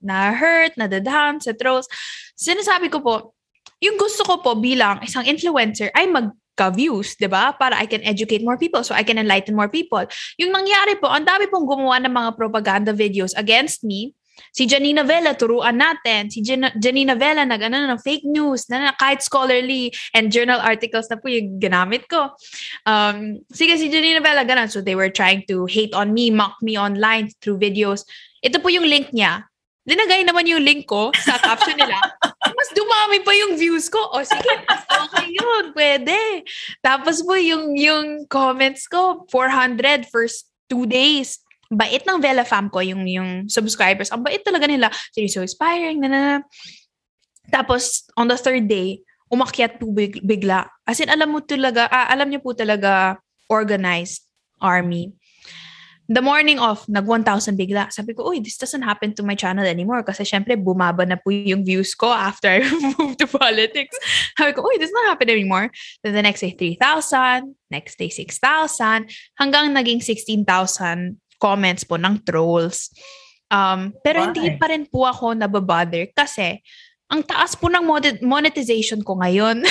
na 0.03 0.35
hurt, 0.35 0.75
nadadhan 0.75 1.39
sa 1.39 1.55
trolls? 1.55 1.87
Sinasabi 2.35 2.91
ko 2.91 2.99
po, 2.99 3.39
yung 3.79 3.95
gusto 3.95 4.27
ko 4.27 4.43
po 4.43 4.59
bilang 4.59 4.99
isang 5.07 5.23
influencer 5.23 5.95
ay 5.95 6.11
mag 6.11 6.35
ka-views, 6.57 7.15
'di 7.21 7.29
ba? 7.29 7.53
Para 7.53 7.77
I 7.77 7.85
can 7.85 8.01
educate 8.03 8.41
more 8.41 8.57
people 8.57 8.81
so 8.81 8.97
I 8.97 9.05
can 9.05 9.21
enlighten 9.21 9.53
more 9.53 9.69
people. 9.69 10.03
Yung 10.41 10.51
nangyari 10.51 10.97
po, 10.97 11.13
ang 11.13 11.29
dami 11.29 11.53
pong 11.53 11.69
gumawa 11.69 12.01
ng 12.01 12.11
mga 12.11 12.31
propaganda 12.35 12.97
videos 12.97 13.37
against 13.37 13.85
me. 13.85 14.17
Si 14.53 14.69
Janina 14.69 15.05
Vela, 15.05 15.37
turuan 15.37 15.77
natin. 15.77 16.29
Si 16.29 16.41
Jan- 16.45 16.73
Janina 16.77 17.17
Vela, 17.17 17.45
nag, 17.45 17.61
ano, 17.61 17.89
ng 17.89 18.01
fake 18.01 18.25
news, 18.29 18.69
na, 18.69 18.91
na 18.91 18.93
kahit 18.97 19.21
scholarly 19.21 19.93
and 20.13 20.33
journal 20.33 20.61
articles 20.61 21.09
na 21.09 21.17
po 21.17 21.29
yung 21.29 21.57
ginamit 21.61 22.09
ko. 22.09 22.33
Um, 22.85 23.41
sige, 23.53 23.77
si 23.81 23.89
Janina 23.89 24.21
Vela, 24.21 24.45
ganun. 24.45 24.69
So 24.69 24.81
they 24.81 24.95
were 24.95 25.13
trying 25.13 25.45
to 25.49 25.65
hate 25.67 25.93
on 25.97 26.13
me, 26.13 26.29
mock 26.33 26.57
me 26.61 26.77
online 26.77 27.33
through 27.41 27.61
videos. 27.61 28.05
Ito 28.45 28.61
po 28.61 28.69
yung 28.69 28.85
link 28.85 29.13
niya. 29.13 29.49
Linagay 29.87 30.27
naman 30.27 30.51
yung 30.51 30.67
link 30.67 30.91
ko 30.91 31.15
sa 31.15 31.39
caption 31.39 31.79
nila. 31.79 31.95
Mas 32.59 32.71
dumami 32.75 33.23
pa 33.23 33.31
yung 33.39 33.55
views 33.55 33.87
ko. 33.87 34.03
O 34.11 34.19
sige, 34.27 34.53
okay 34.91 35.31
yun, 35.31 35.71
pwede. 35.79 36.43
Tapos 36.83 37.23
po 37.23 37.39
yung, 37.39 37.79
yung 37.79 38.27
comments 38.27 38.91
ko, 38.91 39.23
400 39.31 40.11
first 40.11 40.51
two 40.67 40.85
days 40.91 41.46
bait 41.71 42.03
ng 42.07 42.19
Vela 42.23 42.47
Fam 42.47 42.71
ko, 42.71 42.79
yung, 42.81 43.07
yung 43.07 43.51
subscribers. 43.51 44.11
Ang 44.15 44.23
bait 44.23 44.43
talaga 44.43 44.67
nila. 44.67 44.91
So, 45.15 45.23
so 45.27 45.43
inspiring, 45.43 46.03
na, 46.03 46.09
na. 46.09 46.23
Tapos, 47.51 48.07
on 48.19 48.27
the 48.31 48.39
third 48.39 48.67
day, 48.67 49.03
umakyat 49.31 49.79
po 49.83 49.91
big, 49.91 50.23
bigla. 50.23 50.71
As 50.87 51.03
in, 51.03 51.11
alam 51.11 51.35
mo 51.35 51.43
talaga, 51.43 51.91
ah, 51.91 52.11
alam 52.11 52.31
niyo 52.31 52.43
po 52.43 52.55
talaga 52.55 53.19
organized 53.51 54.27
army. 54.63 55.15
The 56.07 56.23
morning 56.23 56.63
of, 56.63 56.87
nag 56.87 57.03
1,000 57.03 57.59
bigla. 57.59 57.91
Sabi 57.91 58.15
ko, 58.15 58.31
uy, 58.31 58.39
this 58.39 58.55
doesn't 58.55 58.87
happen 58.87 59.11
to 59.19 59.27
my 59.27 59.35
channel 59.35 59.67
anymore. 59.67 60.07
Kasi 60.07 60.23
syempre, 60.23 60.55
bumaba 60.55 61.03
na 61.03 61.19
po 61.19 61.35
yung 61.35 61.67
views 61.67 61.99
ko 61.99 62.15
after 62.15 62.63
I 62.63 62.63
moved 62.95 63.19
to 63.19 63.27
politics. 63.27 63.99
Sabi 64.39 64.55
ko, 64.55 64.63
uy, 64.63 64.79
this 64.79 64.95
not 64.95 65.11
happen 65.11 65.27
anymore. 65.27 65.75
Then 66.07 66.15
the 66.15 66.23
next 66.23 66.47
day, 66.47 66.55
3,000. 66.55 67.51
Next 67.75 67.99
day, 67.99 68.07
6,000. 68.07 69.11
Hanggang 69.35 69.75
naging 69.75 69.99
16,000 69.99 70.47
comments 71.39 71.85
po 71.85 71.97
ng 72.01 72.23
trolls. 72.25 72.93
Um, 73.47 73.95
pero 74.03 74.27
Why? 74.27 74.35
hindi 74.35 74.47
pa 74.59 74.67
rin 74.73 74.87
po 74.91 75.07
ako 75.07 75.39
nababother 75.39 76.11
kasi 76.11 76.59
ang 77.07 77.23
taas 77.23 77.55
po 77.55 77.71
ng 77.71 77.87
monetization 78.27 79.03
ko 79.07 79.23
ngayon. 79.23 79.63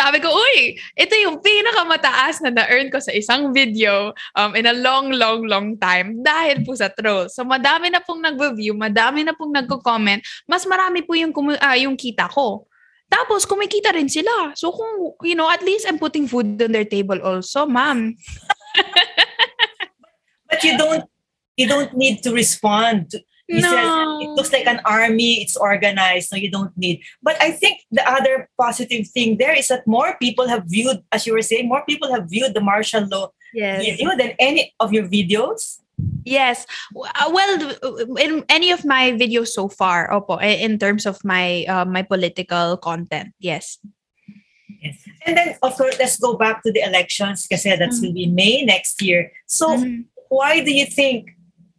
Sabi 0.00 0.16
ko, 0.16 0.32
uy, 0.32 0.80
ito 0.96 1.14
yung 1.20 1.44
pinakamataas 1.44 2.40
na 2.40 2.50
na-earn 2.50 2.88
ko 2.88 2.98
sa 2.98 3.12
isang 3.12 3.52
video 3.52 4.16
um, 4.32 4.56
in 4.56 4.64
a 4.64 4.72
long, 4.72 5.12
long, 5.12 5.44
long 5.44 5.76
time 5.76 6.24
dahil 6.24 6.64
po 6.64 6.72
sa 6.72 6.88
trolls. 6.88 7.36
So, 7.36 7.44
madami 7.44 7.92
na 7.92 8.00
pong 8.00 8.24
nag-view, 8.24 8.72
madami 8.72 9.28
na 9.28 9.36
pong 9.36 9.52
nagko-comment, 9.52 10.24
mas 10.48 10.64
marami 10.64 11.04
po 11.04 11.12
yung, 11.12 11.36
uh, 11.36 11.76
yung 11.76 12.00
kita 12.00 12.32
ko. 12.32 12.69
Tapos, 13.10 13.44
kumikita 13.44 13.92
rin 13.92 14.08
sila. 14.08 14.54
So, 14.54 14.70
kung, 14.70 15.18
you 15.26 15.34
know, 15.34 15.50
at 15.50 15.62
least 15.66 15.86
I'm 15.88 15.98
putting 15.98 16.30
food 16.30 16.62
on 16.62 16.70
their 16.70 16.86
table 16.86 17.18
also, 17.20 17.66
ma'am. 17.66 18.14
but 20.48 20.62
you 20.62 20.78
don't, 20.78 21.04
you 21.56 21.66
don't 21.66 21.92
need 21.96 22.22
to 22.22 22.32
respond. 22.32 23.10
He 23.50 23.58
no. 23.58 23.66
says 23.66 23.90
it 24.22 24.30
looks 24.38 24.52
like 24.52 24.66
an 24.70 24.80
army, 24.86 25.42
it's 25.42 25.56
organized, 25.56 26.30
so 26.30 26.36
you 26.36 26.50
don't 26.50 26.70
need. 26.78 27.02
But 27.20 27.34
I 27.42 27.50
think 27.50 27.82
the 27.90 28.06
other 28.06 28.48
positive 28.54 29.08
thing 29.08 29.38
there 29.38 29.58
is 29.58 29.66
that 29.68 29.82
more 29.88 30.14
people 30.22 30.46
have 30.46 30.70
viewed, 30.70 31.02
as 31.10 31.26
you 31.26 31.34
were 31.34 31.42
saying, 31.42 31.66
more 31.66 31.82
people 31.82 32.14
have 32.14 32.30
viewed 32.30 32.54
the 32.54 32.60
martial 32.62 33.08
law 33.10 33.34
yes. 33.52 33.82
video 33.82 34.16
than 34.16 34.38
any 34.38 34.72
of 34.78 34.92
your 34.92 35.08
videos. 35.08 35.82
Yes. 36.24 36.66
Uh, 36.94 37.30
well, 37.32 38.16
in 38.18 38.44
any 38.48 38.70
of 38.70 38.84
my 38.84 39.12
videos 39.12 39.48
so 39.48 39.68
far, 39.68 40.10
opo, 40.10 40.40
in 40.42 40.78
terms 40.78 41.06
of 41.06 41.18
my 41.24 41.64
uh, 41.64 41.84
my 41.84 42.02
political 42.02 42.76
content, 42.76 43.32
yes. 43.38 43.78
Yes. 44.82 44.96
And 45.26 45.36
then, 45.36 45.56
of 45.62 45.76
course, 45.76 45.98
let's 45.98 46.18
go 46.18 46.36
back 46.36 46.62
to 46.62 46.72
the 46.72 46.80
elections 46.80 47.46
because 47.46 47.64
that's 47.64 47.98
mm-hmm. 47.98 48.06
will 48.06 48.14
be 48.14 48.26
May 48.26 48.64
next 48.64 49.02
year. 49.02 49.32
So, 49.46 49.76
mm-hmm. 49.76 50.02
why 50.28 50.64
do 50.64 50.72
you 50.72 50.86
think 50.86 51.36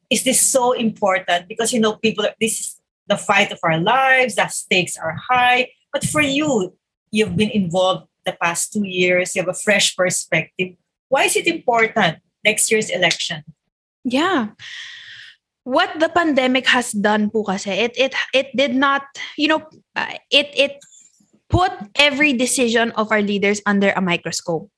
is 0.10 0.24
this 0.24 0.42
so 0.42 0.74
important? 0.74 1.48
Because 1.48 1.74
you 1.74 1.80
know, 1.80 1.96
people, 1.96 2.28
this 2.40 2.60
is 2.60 2.82
the 3.08 3.18
fight 3.18 3.52
of 3.52 3.60
our 3.64 3.80
lives. 3.80 4.36
The 4.36 4.48
stakes 4.48 4.98
are 4.98 5.16
high. 5.30 5.70
But 5.94 6.06
for 6.06 6.22
you, 6.22 6.76
you've 7.12 7.36
been 7.36 7.50
involved 7.50 8.08
the 8.26 8.34
past 8.34 8.74
two 8.74 8.86
years. 8.86 9.36
You 9.36 9.42
have 9.42 9.50
a 9.50 9.58
fresh 9.58 9.96
perspective. 9.96 10.76
Why 11.10 11.24
is 11.24 11.36
it 11.36 11.48
important 11.48 12.18
next 12.44 12.72
year's 12.72 12.90
election? 12.90 13.44
Yeah. 14.04 14.58
What 15.64 16.00
the 16.00 16.10
pandemic 16.10 16.66
has 16.74 16.92
done 16.92 17.30
po 17.30 17.44
kasi, 17.46 17.70
it 17.70 17.94
it 17.94 18.14
it 18.34 18.50
did 18.58 18.74
not, 18.74 19.06
you 19.38 19.48
know, 19.48 19.62
uh, 19.94 20.18
it 20.34 20.50
it 20.58 20.82
put 21.50 21.70
every 21.96 22.34
decision 22.34 22.90
of 22.98 23.12
our 23.12 23.22
leaders 23.22 23.62
under 23.66 23.94
a 23.94 24.02
microscope. 24.02 24.72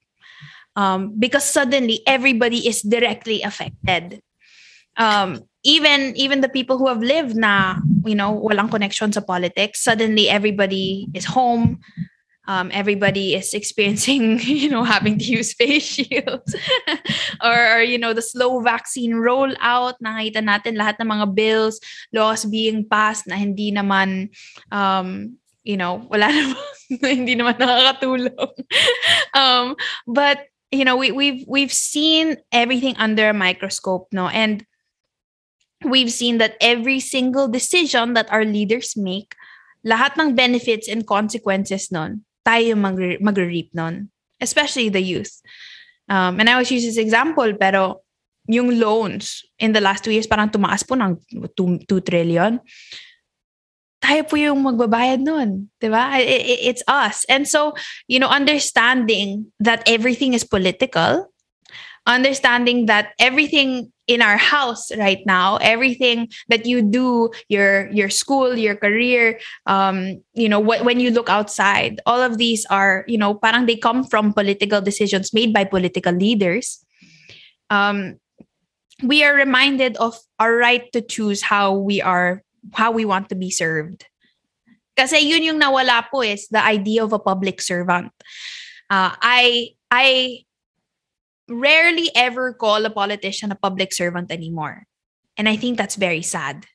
Um, 0.76 1.14
because 1.16 1.46
suddenly 1.46 2.02
everybody 2.10 2.68
is 2.68 2.82
directly 2.82 3.46
affected. 3.46 4.20
Um, 4.98 5.46
even 5.64 6.18
even 6.18 6.42
the 6.42 6.50
people 6.50 6.78
who 6.78 6.90
have 6.90 7.00
lived 7.00 7.38
na, 7.38 7.80
you 8.04 8.18
know, 8.18 8.36
walang 8.36 8.70
connection 8.70 9.14
sa 9.14 9.22
politics, 9.22 9.80
suddenly 9.86 10.28
everybody 10.28 11.08
is 11.14 11.26
home, 11.26 11.80
um, 12.48 12.70
everybody 12.74 13.36
is 13.36 13.54
experiencing, 13.54 14.40
you 14.44 14.70
know, 14.70 14.84
having 14.84 15.18
to 15.18 15.26
use 15.26 15.54
face 15.60 15.84
shields 15.84 16.56
or, 17.44 17.78
or, 17.78 17.82
you 17.82 17.98
know, 17.98 18.14
the 18.14 18.22
slow 18.22 18.60
vaccine 18.62 19.14
rollout. 19.14 19.96
Nakita 20.04 20.44
natin 20.44 20.76
lahat 20.76 21.00
ng 21.00 21.08
mga 21.08 21.36
bills, 21.36 21.80
laws 22.12 22.46
being 22.46 22.88
passed 22.88 23.28
na 23.28 23.36
hindi 23.36 23.72
naman, 23.72 24.30
um, 24.72 25.38
you 25.64 25.78
know, 25.78 26.04
wala 26.12 26.28
naman, 26.28 26.60
hindi 27.02 27.36
naman 27.36 27.56
nakakatulong. 27.56 28.52
um, 29.34 29.76
but, 30.08 30.48
you 30.72 30.84
know, 30.84 30.98
we, 30.98 31.12
we've, 31.12 31.46
we've 31.48 31.74
seen 31.74 32.36
everything 32.52 32.96
under 32.98 33.30
a 33.30 33.34
microscope, 33.34 34.08
no? 34.12 34.28
And 34.28 34.66
we've 35.86 36.12
seen 36.12 36.40
that 36.40 36.56
every 36.60 37.00
single 37.00 37.48
decision 37.48 38.14
that 38.14 38.32
our 38.32 38.44
leaders 38.44 38.98
make, 38.98 39.36
lahat 39.86 40.16
ng 40.16 40.36
benefits 40.36 40.88
and 40.88 41.06
consequences 41.06 41.92
nun, 41.92 42.24
tayo 42.44 42.76
mag- 42.76 43.20
mag-reap 43.20 43.72
nun. 43.74 44.12
Especially 44.40 44.92
the 44.92 45.02
youth. 45.02 45.40
Um, 46.12 46.40
and 46.40 46.52
I 46.52 46.60
always 46.60 46.72
use 46.72 46.84
this 46.84 47.00
example, 47.00 47.56
pero 47.56 48.04
yung 48.48 48.76
loans 48.76 49.48
in 49.60 49.72
the 49.72 49.80
last 49.80 50.04
two 50.04 50.12
years 50.12 50.28
parang 50.28 50.52
tumaas 50.52 50.84
po 50.84 51.00
ng 51.00 51.16
2, 51.56 51.88
2 51.88 52.04
trillion. 52.04 52.60
Tayo 54.04 54.22
po 54.28 54.36
yung 54.36 54.60
magbabayad 54.60 55.24
nun. 55.24 55.72
Diba? 55.80 56.20
It, 56.20 56.44
it, 56.44 56.60
it's 56.76 56.84
us. 56.92 57.24
And 57.32 57.48
so, 57.48 57.72
you 58.12 58.20
know, 58.20 58.28
understanding 58.28 59.48
that 59.64 59.80
everything 59.88 60.36
is 60.36 60.44
political, 60.44 61.32
understanding 62.06 62.86
that 62.88 63.13
everything 63.20 63.92
in 64.08 64.22
our 64.22 64.36
house 64.36 64.92
right 64.98 65.24
now 65.26 65.56
everything 65.63 66.28
that 66.50 66.66
you 66.66 66.82
do 66.82 67.32
your 67.48 67.88
your 67.92 68.10
school 68.10 68.58
your 68.58 68.76
career 68.76 69.39
um 69.66 70.20
you 70.34 70.50
know 70.50 70.60
wh- 70.60 70.84
when 70.84 71.00
you 71.00 71.10
look 71.10 71.30
outside 71.30 72.02
all 72.06 72.20
of 72.20 72.38
these 72.38 72.66
are 72.68 73.06
you 73.08 73.18
know 73.18 73.34
parang 73.34 73.66
they 73.66 73.78
come 73.78 74.04
from 74.04 74.34
political 74.34 74.82
decisions 74.82 75.34
made 75.34 75.54
by 75.54 75.63
political 75.63 76.12
leaders. 76.12 76.84
Um 77.70 78.20
we 79.02 79.24
are 79.24 79.34
reminded 79.34 79.96
of 79.98 80.20
our 80.39 80.56
right 80.56 80.92
to 80.92 81.02
choose 81.02 81.42
how 81.42 81.74
we 81.74 82.02
are 82.02 82.44
how 82.74 82.92
we 82.92 83.06
want 83.06 83.30
to 83.30 83.36
be 83.36 83.50
served. 83.50 84.06
Kasi 85.00 85.20
yun 85.24 85.44
yung 85.44 85.60
nawala 85.60 86.06
po 86.12 86.22
is 86.22 86.48
the 86.52 86.62
idea 86.62 87.04
of 87.04 87.13
a 87.13 87.24
public 87.24 87.62
servant. 87.63 88.12
Uh, 88.92 89.16
i 89.24 89.74
i 89.89 90.44
rarely 91.54 92.10
ever 92.16 92.54
call 92.54 92.86
a 92.86 92.89
politician 92.89 93.52
a 93.52 93.56
public 93.56 93.94
servant 93.94 94.32
anymore. 94.32 94.86
And 95.38 95.48
I 95.50 95.56
think 95.56 95.78
that's 95.78 95.96
very 95.96 96.22
sad. 96.22 96.66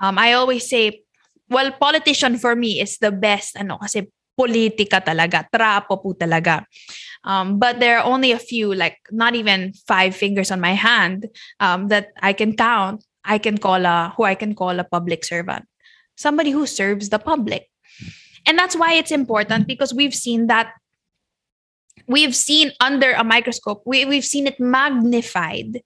Um, 0.00 0.18
I 0.18 0.34
always 0.34 0.68
say, 0.68 1.02
well, 1.48 1.70
politician 1.72 2.38
for 2.38 2.56
me 2.56 2.80
is 2.80 2.98
the 2.98 3.12
best, 3.12 3.56
ano, 3.56 3.78
kasi 3.78 4.10
politika 4.38 5.00
talaga, 5.00 5.46
trapo 5.48 6.02
po 6.02 6.12
talaga. 6.12 6.64
Um, 7.24 7.58
but 7.58 7.80
there 7.80 7.98
are 7.98 8.04
only 8.04 8.32
a 8.32 8.38
few, 8.38 8.74
like 8.74 8.98
not 9.10 9.34
even 9.34 9.72
five 9.86 10.14
fingers 10.14 10.50
on 10.50 10.60
my 10.60 10.74
hand, 10.74 11.26
um, 11.60 11.88
that 11.88 12.08
I 12.20 12.32
can 12.32 12.54
count. 12.54 13.04
I 13.26 13.38
can 13.38 13.58
call 13.58 13.84
a 13.84 14.14
who 14.16 14.22
I 14.22 14.36
can 14.38 14.54
call 14.54 14.78
a 14.78 14.84
public 14.84 15.24
servant, 15.24 15.66
somebody 16.14 16.54
who 16.54 16.64
serves 16.64 17.10
the 17.10 17.18
public, 17.18 17.66
and 18.46 18.56
that's 18.56 18.76
why 18.76 18.94
it's 18.94 19.10
important 19.10 19.66
because 19.66 19.92
we've 19.92 20.14
seen 20.14 20.46
that 20.46 20.70
we've 22.08 22.34
seen 22.36 22.72
under 22.80 23.12
a 23.12 23.24
microscope, 23.24 23.82
we, 23.86 24.04
we've 24.04 24.24
seen 24.24 24.46
it 24.46 24.58
magnified 24.60 25.82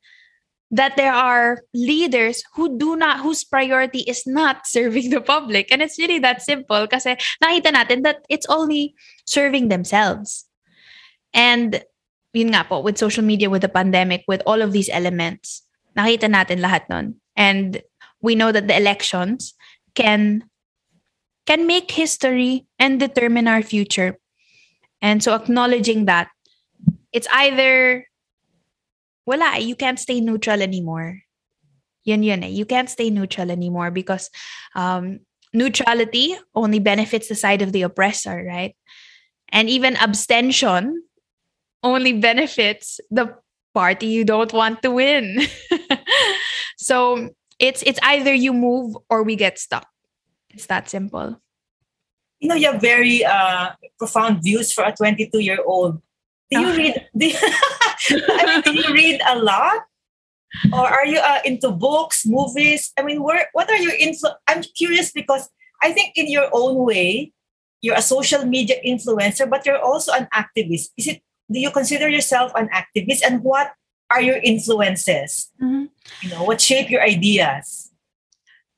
that 0.70 0.96
there 0.96 1.12
are 1.12 1.62
leaders 1.74 2.44
who 2.54 2.78
do 2.78 2.94
not 2.94 3.20
whose 3.20 3.42
priority 3.42 4.00
is 4.06 4.22
not 4.26 4.66
serving 4.66 5.10
the 5.10 5.20
public 5.20 5.66
and 5.72 5.82
it's 5.82 5.98
really 5.98 6.20
that 6.20 6.42
simple 6.42 6.86
kasi 6.86 7.18
nakita 7.42 7.74
natin 7.74 8.04
that 8.06 8.22
it's 8.28 8.46
only 8.46 8.94
serving 9.26 9.66
themselves 9.66 10.46
And 11.32 11.82
yun 12.32 12.54
nga 12.54 12.66
po, 12.66 12.80
with 12.80 12.98
social 12.98 13.24
media, 13.24 13.50
with 13.50 13.62
the 13.62 13.70
pandemic, 13.70 14.24
with 14.26 14.42
all 14.46 14.62
of 14.62 14.72
these 14.72 14.90
elements, 14.90 15.62
nakita 15.96 16.30
natin 16.30 16.62
lahat 16.62 16.86
nun. 16.90 17.18
And 17.36 17.82
we 18.22 18.34
know 18.34 18.52
that 18.52 18.68
the 18.68 18.76
elections 18.76 19.54
can 19.94 20.44
can 21.46 21.66
make 21.66 21.90
history 21.90 22.66
and 22.78 23.00
determine 23.00 23.48
our 23.48 23.62
future. 23.62 24.18
And 25.02 25.22
so 25.22 25.34
acknowledging 25.34 26.04
that 26.06 26.28
it's 27.12 27.28
either 27.32 28.06
wala, 29.26 29.58
you 29.58 29.76
can't 29.76 29.98
stay 29.98 30.20
neutral 30.20 30.62
anymore. 30.62 31.22
Yun 32.04 32.22
yun 32.22 32.44
eh. 32.44 32.48
You 32.48 32.64
can't 32.64 32.88
stay 32.88 33.10
neutral 33.10 33.50
anymore 33.50 33.90
because 33.90 34.30
um, 34.74 35.20
neutrality 35.52 36.36
only 36.54 36.78
benefits 36.78 37.28
the 37.28 37.34
side 37.34 37.62
of 37.62 37.72
the 37.72 37.82
oppressor, 37.82 38.44
right? 38.46 38.76
And 39.50 39.68
even 39.68 39.96
abstention 39.96 41.02
only 41.82 42.12
benefits 42.12 43.00
the 43.10 43.36
party 43.74 44.06
you 44.06 44.24
don't 44.24 44.52
want 44.52 44.82
to 44.82 44.90
win. 44.90 45.46
so 46.76 47.30
it's 47.58 47.82
it's 47.84 48.00
either 48.02 48.32
you 48.32 48.52
move 48.52 48.96
or 49.08 49.22
we 49.22 49.36
get 49.36 49.58
stuck. 49.58 49.86
It's 50.50 50.66
that 50.66 50.88
simple. 50.88 51.40
You 52.40 52.48
know, 52.48 52.54
you 52.54 52.72
have 52.72 52.80
very 52.80 53.24
uh, 53.24 53.70
profound 53.98 54.42
views 54.42 54.72
for 54.72 54.84
a 54.84 54.92
22 54.92 55.38
year 55.38 55.58
old. 55.64 56.00
Do 56.50 56.60
you 56.60 56.66
oh. 56.66 56.76
read? 56.76 57.06
Do 57.16 57.26
you, 57.26 57.36
I 58.10 58.44
mean, 58.46 58.62
do 58.62 58.72
you 58.74 58.92
read 58.92 59.20
a 59.28 59.38
lot, 59.38 59.84
or 60.72 60.88
are 60.88 61.06
you 61.06 61.18
uh, 61.18 61.38
into 61.44 61.70
books, 61.70 62.26
movies? 62.26 62.92
I 62.98 63.02
mean, 63.02 63.22
where 63.22 63.46
what 63.52 63.70
are 63.70 63.76
your 63.76 63.92
influ? 63.92 64.32
I'm 64.48 64.62
curious 64.76 65.12
because 65.12 65.48
I 65.82 65.92
think 65.92 66.16
in 66.16 66.28
your 66.28 66.48
own 66.52 66.84
way, 66.84 67.32
you're 67.80 67.96
a 67.96 68.02
social 68.02 68.44
media 68.44 68.76
influencer, 68.84 69.48
but 69.48 69.64
you're 69.64 69.80
also 69.80 70.12
an 70.12 70.26
activist. 70.34 70.90
Is 70.96 71.06
it? 71.06 71.22
Do 71.50 71.58
you 71.58 71.70
consider 71.70 72.08
yourself 72.08 72.52
an 72.54 72.68
activist, 72.74 73.20
and 73.24 73.42
what 73.42 73.72
are 74.10 74.22
your 74.22 74.38
influences? 74.42 75.50
Mm-hmm. 75.62 75.86
You 76.22 76.30
know, 76.30 76.44
what 76.44 76.60
shape 76.60 76.90
your 76.90 77.02
ideas? 77.02 77.89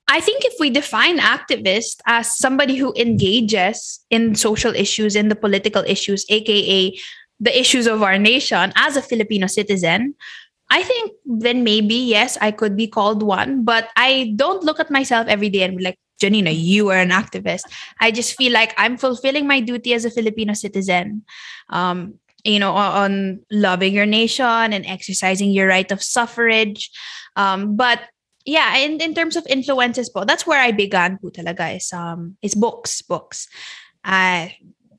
I 0.08 0.20
think 0.20 0.44
if 0.44 0.54
we 0.58 0.70
define 0.70 1.18
activist 1.18 2.00
as 2.06 2.36
somebody 2.36 2.76
who 2.76 2.92
engages 2.96 4.00
in 4.10 4.34
social 4.34 4.74
issues, 4.74 5.16
in 5.16 5.28
the 5.28 5.36
political 5.36 5.82
issues, 5.86 6.26
aka 6.28 6.98
the 7.40 7.58
issues 7.58 7.86
of 7.86 8.02
our 8.02 8.18
nation 8.18 8.72
as 8.76 8.96
a 8.96 9.02
Filipino 9.02 9.46
citizen, 9.46 10.14
I 10.70 10.82
think 10.82 11.12
then 11.26 11.64
maybe, 11.64 11.94
yes, 11.94 12.38
I 12.40 12.50
could 12.50 12.76
be 12.76 12.86
called 12.86 13.22
one, 13.22 13.64
but 13.64 13.88
I 13.96 14.32
don't 14.36 14.64
look 14.64 14.80
at 14.80 14.90
myself 14.90 15.26
every 15.28 15.50
day 15.50 15.62
and 15.62 15.76
be 15.76 15.84
like, 15.84 15.98
Janina, 16.20 16.50
you 16.50 16.88
are 16.90 16.98
an 16.98 17.10
activist. 17.10 17.62
I 18.00 18.10
just 18.10 18.36
feel 18.36 18.52
like 18.52 18.72
I'm 18.78 18.96
fulfilling 18.96 19.46
my 19.46 19.60
duty 19.60 19.92
as 19.92 20.04
a 20.04 20.10
Filipino 20.10 20.54
citizen. 20.54 21.24
Um, 21.68 22.14
you 22.44 22.58
know, 22.58 22.72
on, 22.72 23.40
loving 23.50 23.92
your 23.92 24.06
nation 24.06 24.72
and 24.72 24.86
exercising 24.86 25.50
your 25.50 25.68
right 25.68 25.90
of 25.92 26.02
suffrage. 26.02 26.90
Um, 27.36 27.76
but 27.76 28.00
yeah, 28.44 28.76
in, 28.76 29.00
in 29.00 29.14
terms 29.14 29.36
of 29.36 29.46
influences 29.46 30.08
po, 30.08 30.24
that's 30.24 30.46
where 30.46 30.60
I 30.60 30.72
began 30.72 31.18
po 31.18 31.28
talaga 31.28 31.76
is, 31.76 31.92
um, 31.92 32.36
is 32.42 32.54
books, 32.54 33.02
books. 33.02 33.48
Uh, 34.04 34.48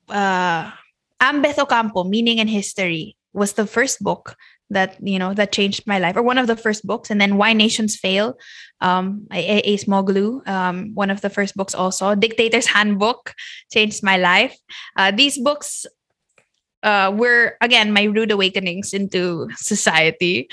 uh, 0.09 0.71
Ambeth 1.19 1.59
Ocampo, 1.59 2.03
Meaning 2.03 2.39
and 2.39 2.49
History, 2.49 3.15
was 3.33 3.53
the 3.53 3.65
first 3.65 4.03
book 4.03 4.35
that 4.69 4.97
you 5.01 5.19
know 5.19 5.33
that 5.33 5.51
changed 5.51 5.85
my 5.85 5.99
life 5.99 6.15
or 6.15 6.23
one 6.23 6.37
of 6.37 6.47
the 6.47 6.55
first 6.55 6.85
books. 6.85 7.09
And 7.09 7.21
then 7.21 7.37
why 7.37 7.53
nations 7.53 7.95
fail 7.95 8.35
um 8.81 9.27
Acemoglu 9.31 10.45
um 10.47 10.91
one 10.93 11.09
of 11.09 11.21
the 11.21 11.29
first 11.29 11.55
books 11.55 11.75
also. 11.75 12.15
Dictator's 12.15 12.67
handbook 12.67 13.33
changed 13.71 14.03
my 14.03 14.17
life. 14.17 14.57
Uh, 14.97 15.11
these 15.11 15.37
books 15.37 15.85
uh, 16.83 17.13
were 17.15 17.55
again 17.61 17.93
my 17.93 18.03
rude 18.03 18.31
awakenings 18.31 18.93
into 18.93 19.47
society. 19.55 20.49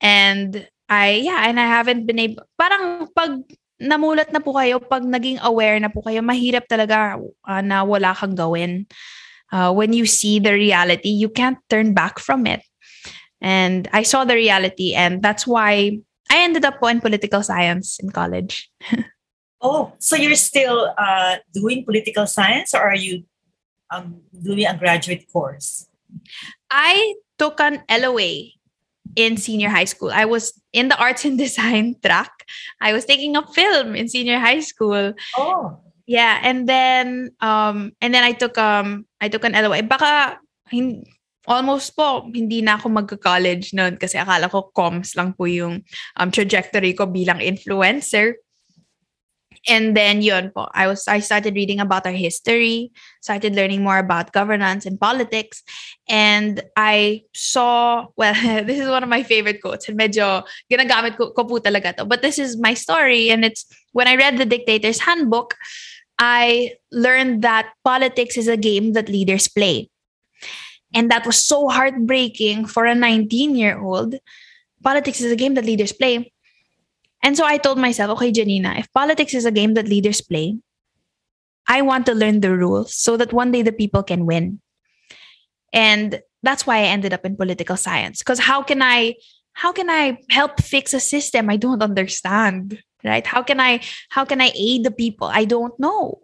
And 0.00 0.68
I 0.90 1.22
yeah 1.22 1.46
and 1.46 1.62
I 1.62 1.70
haven't 1.70 2.04
been 2.04 2.18
able 2.18 2.42
parang 2.58 3.06
pag 3.14 3.46
namulat 3.78 4.34
na 4.34 4.42
po 4.42 4.58
kayo 4.58 4.82
pag 4.82 5.06
naging 5.06 5.38
aware 5.40 5.78
na 5.78 5.88
po 5.88 6.02
kayo 6.02 6.20
mahirap 6.20 6.66
talaga 6.66 7.16
uh, 7.46 7.62
na 7.62 7.86
wala 7.86 8.12
kang 8.12 8.34
gawin. 8.34 8.90
Uh, 9.50 9.74
when 9.74 9.90
you 9.90 10.06
see 10.06 10.38
the 10.38 10.54
reality 10.54 11.10
you 11.10 11.30
can't 11.30 11.58
turn 11.66 11.94
back 11.94 12.18
from 12.18 12.46
it. 12.46 12.62
And 13.40 13.88
I 13.90 14.06
saw 14.06 14.22
the 14.22 14.38
reality 14.38 14.94
and 14.94 15.22
that's 15.22 15.46
why 15.46 15.98
I 16.30 16.36
ended 16.44 16.62
up 16.62 16.78
in 16.86 17.00
political 17.00 17.42
science 17.42 18.02
in 18.02 18.10
college. 18.10 18.68
Oh 19.60 19.92
so 20.00 20.16
you're 20.16 20.40
still 20.40 20.88
uh, 20.96 21.36
doing 21.52 21.84
political 21.84 22.24
science 22.24 22.72
or 22.72 22.80
are 22.80 22.96
you 22.96 23.28
um, 23.92 24.24
doing 24.32 24.64
a 24.64 24.72
graduate 24.72 25.28
course? 25.28 25.84
I 26.70 27.14
took 27.36 27.60
an 27.60 27.84
LOA 27.84 28.56
in 29.16 29.36
senior 29.36 29.68
high 29.68 29.86
school. 29.86 30.10
I 30.10 30.24
was 30.24 30.52
in 30.72 30.88
the 30.88 30.98
arts 30.98 31.24
and 31.24 31.38
design 31.44 31.96
track. 32.02 32.30
I 32.80 32.92
was 32.92 33.04
taking 33.04 33.36
a 33.36 33.46
film 33.46 33.94
in 33.94 34.08
senior 34.08 34.38
high 34.38 34.60
school. 34.60 35.14
Oh. 35.36 35.80
Yeah, 36.06 36.42
and 36.42 36.66
then 36.66 37.30
um 37.38 37.92
and 38.02 38.10
then 38.10 38.24
I 38.24 38.32
took 38.32 38.58
um 38.58 39.06
I 39.20 39.28
took 39.28 39.44
an 39.44 39.54
LOA. 39.54 39.82
Baka 39.86 40.42
hin, 40.66 41.06
almost 41.46 41.94
po 41.94 42.26
hindi 42.30 42.60
na 42.60 42.76
ako 42.76 42.90
magka-college 42.90 43.72
noon 43.72 43.94
kasi 43.96 44.18
akala 44.18 44.50
ko 44.50 44.68
comms 44.74 45.14
lang 45.16 45.32
po 45.32 45.46
yung 45.46 45.80
um, 46.18 46.28
trajectory 46.30 46.92
ko 46.92 47.06
bilang 47.08 47.40
influencer 47.40 48.38
and 49.68 49.96
then 49.96 50.22
yun 50.22 50.50
po, 50.54 50.68
I 50.72 50.86
was 50.86 51.06
I 51.08 51.20
started 51.20 51.54
reading 51.54 51.80
about 51.80 52.06
our 52.06 52.16
history, 52.16 52.92
started 53.20 53.54
learning 53.54 53.82
more 53.82 53.98
about 53.98 54.32
governance 54.32 54.86
and 54.86 54.98
politics, 54.98 55.62
and 56.08 56.62
I 56.76 57.24
saw 57.34 58.06
well, 58.16 58.34
this 58.64 58.80
is 58.80 58.88
one 58.88 59.02
of 59.02 59.08
my 59.08 59.22
favorite 59.22 59.60
quotes, 59.60 59.88
and 59.88 59.98
medyo 59.98 60.44
ginagamit 60.72 61.16
ko, 61.16 61.30
ko 61.32 61.44
po 61.44 61.60
talaga 61.60 61.96
to. 61.96 62.04
But 62.04 62.22
this 62.22 62.38
is 62.38 62.56
my 62.56 62.72
story, 62.74 63.30
and 63.30 63.44
it's 63.44 63.66
when 63.92 64.08
I 64.08 64.16
read 64.16 64.38
the 64.38 64.46
Dictator's 64.46 65.00
Handbook, 65.00 65.56
I 66.20 66.76
learned 66.92 67.42
that 67.42 67.72
politics 67.84 68.36
is 68.36 68.48
a 68.48 68.56
game 68.56 68.92
that 68.92 69.08
leaders 69.08 69.48
play. 69.48 69.88
And 70.94 71.10
that 71.10 71.24
was 71.24 71.42
so 71.42 71.68
heartbreaking 71.68 72.66
for 72.66 72.84
a 72.84 72.94
19 72.94 73.56
year 73.56 73.80
old. 73.80 74.16
Politics 74.82 75.20
is 75.20 75.32
a 75.32 75.36
game 75.36 75.54
that 75.54 75.64
leaders 75.64 75.92
play. 75.92 76.32
And 77.22 77.36
so 77.36 77.44
I 77.44 77.58
told 77.58 77.78
myself, 77.78 78.10
okay, 78.16 78.32
Janina, 78.32 78.74
if 78.78 78.92
politics 78.92 79.34
is 79.34 79.44
a 79.44 79.52
game 79.52 79.74
that 79.74 79.88
leaders 79.88 80.20
play, 80.20 80.58
I 81.68 81.82
want 81.82 82.06
to 82.06 82.14
learn 82.14 82.40
the 82.40 82.56
rules 82.56 82.94
so 82.94 83.16
that 83.16 83.32
one 83.32 83.52
day 83.52 83.62
the 83.62 83.72
people 83.72 84.02
can 84.02 84.26
win. 84.26 84.60
And 85.72 86.20
that's 86.42 86.66
why 86.66 86.78
I 86.78 86.90
ended 86.90 87.12
up 87.12 87.24
in 87.24 87.36
political 87.36 87.76
science. 87.76 88.20
Because 88.20 88.40
how 88.40 88.62
can 88.62 88.82
I 88.82 89.14
how 89.52 89.72
can 89.72 89.90
I 89.90 90.18
help 90.30 90.60
fix 90.60 90.94
a 90.94 91.00
system 91.00 91.50
I 91.50 91.56
don't 91.56 91.82
understand? 91.82 92.82
Right? 93.04 93.26
How 93.26 93.42
can 93.42 93.60
I 93.60 93.80
how 94.08 94.24
can 94.24 94.40
I 94.40 94.52
aid 94.54 94.84
the 94.84 94.90
people? 94.90 95.28
I 95.28 95.44
don't 95.44 95.78
know. 95.78 96.22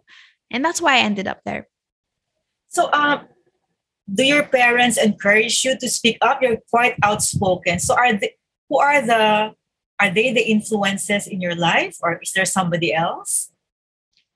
And 0.51 0.65
that's 0.65 0.81
why 0.81 0.95
I 0.95 0.99
ended 0.99 1.27
up 1.27 1.41
there. 1.45 1.67
So 2.69 2.91
um 2.91 3.27
do 4.11 4.23
your 4.23 4.43
parents 4.43 4.97
encourage 4.97 5.63
you 5.63 5.77
to 5.77 5.89
speak 5.89 6.17
up? 6.21 6.41
You're 6.41 6.57
quite 6.69 6.95
outspoken. 7.03 7.79
So 7.79 7.95
are 7.95 8.13
they 8.13 8.35
who 8.69 8.79
are 8.79 9.01
the 9.01 9.53
are 9.99 10.09
they 10.09 10.31
the 10.31 10.41
influences 10.41 11.27
in 11.27 11.41
your 11.41 11.55
life 11.55 11.97
or 12.01 12.19
is 12.21 12.31
there 12.33 12.45
somebody 12.45 12.93
else? 12.93 13.51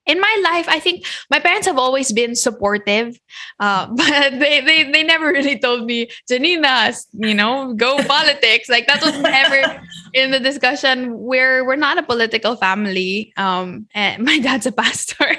in 0.07 0.19
my 0.19 0.41
life, 0.43 0.67
I 0.67 0.79
think 0.79 1.05
my 1.29 1.39
parents 1.39 1.67
have 1.67 1.77
always 1.77 2.11
been 2.11 2.35
supportive, 2.35 3.19
uh, 3.59 3.87
but 3.95 4.39
they, 4.39 4.61
they 4.61 4.91
they 4.91 5.03
never 5.03 5.27
really 5.27 5.59
told 5.59 5.85
me, 5.85 6.09
Janina, 6.27 6.93
you 7.13 7.33
know, 7.33 7.73
go 7.73 8.01
politics. 8.07 8.69
Like 8.69 8.87
that 8.87 9.01
was 9.01 9.17
never 9.19 9.81
in 10.13 10.31
the 10.31 10.39
discussion. 10.39 11.17
We're 11.17 11.65
we're 11.65 11.75
not 11.75 11.97
a 11.97 12.03
political 12.03 12.55
family. 12.55 13.33
Um, 13.37 13.87
and 13.93 14.23
my 14.29 14.39
dad's 14.39 14.65
a 14.65 14.71
pastor. 14.71 15.37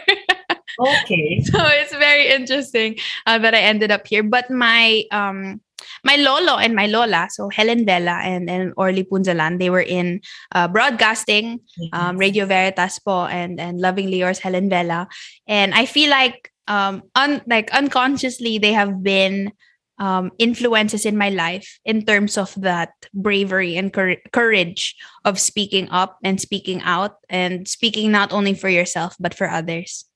okay, 0.79 1.41
so 1.43 1.59
it's 1.59 1.95
very 1.95 2.29
interesting 2.29 2.99
uh, 3.27 3.39
that 3.39 3.55
I 3.55 3.61
ended 3.61 3.91
up 3.91 4.07
here. 4.07 4.23
But 4.23 4.51
my 4.51 5.05
um 5.11 5.61
my 6.05 6.17
lolo 6.17 6.59
and 6.59 6.75
my 6.75 6.87
lola, 6.87 7.29
so 7.31 7.49
Helen 7.49 7.85
Vela 7.85 8.21
and, 8.23 8.49
and 8.51 8.73
Orly 8.77 9.05
Punzalan, 9.05 9.59
they 9.59 9.71
were 9.71 9.83
in 9.83 10.21
uh, 10.55 10.69
broadcasting, 10.69 11.61
um, 11.93 12.17
Radio 12.17 12.47
Veritas 12.47 12.99
po, 12.99 13.27
and, 13.27 13.61
and 13.61 13.81
Lovingly 13.81 14.19
Yours, 14.19 14.39
Helen 14.39 14.69
Vela. 14.69 15.09
And 15.47 15.75
I 15.75 15.87
feel 15.87 16.11
like, 16.11 16.51
um, 16.69 17.03
un- 17.15 17.43
like 17.47 17.73
unconsciously, 17.73 18.59
they 18.59 18.73
have 18.73 19.03
been 19.03 19.53
um, 19.99 20.33
influences 20.39 21.07
in 21.07 21.17
my 21.17 21.29
life 21.29 21.79
in 21.85 22.05
terms 22.05 22.37
of 22.37 22.55
that 22.61 22.91
bravery 23.15 23.77
and 23.77 23.93
cor- 23.93 24.17
courage 24.33 24.97
of 25.25 25.39
speaking 25.39 25.89
up 25.91 26.19
and 26.25 26.41
speaking 26.41 26.83
out 26.83 27.17
and 27.29 27.69
speaking 27.69 28.11
not 28.11 28.33
only 28.33 28.55
for 28.55 28.69
yourself, 28.69 29.15
but 29.21 29.35
for 29.35 29.49
others. 29.49 30.07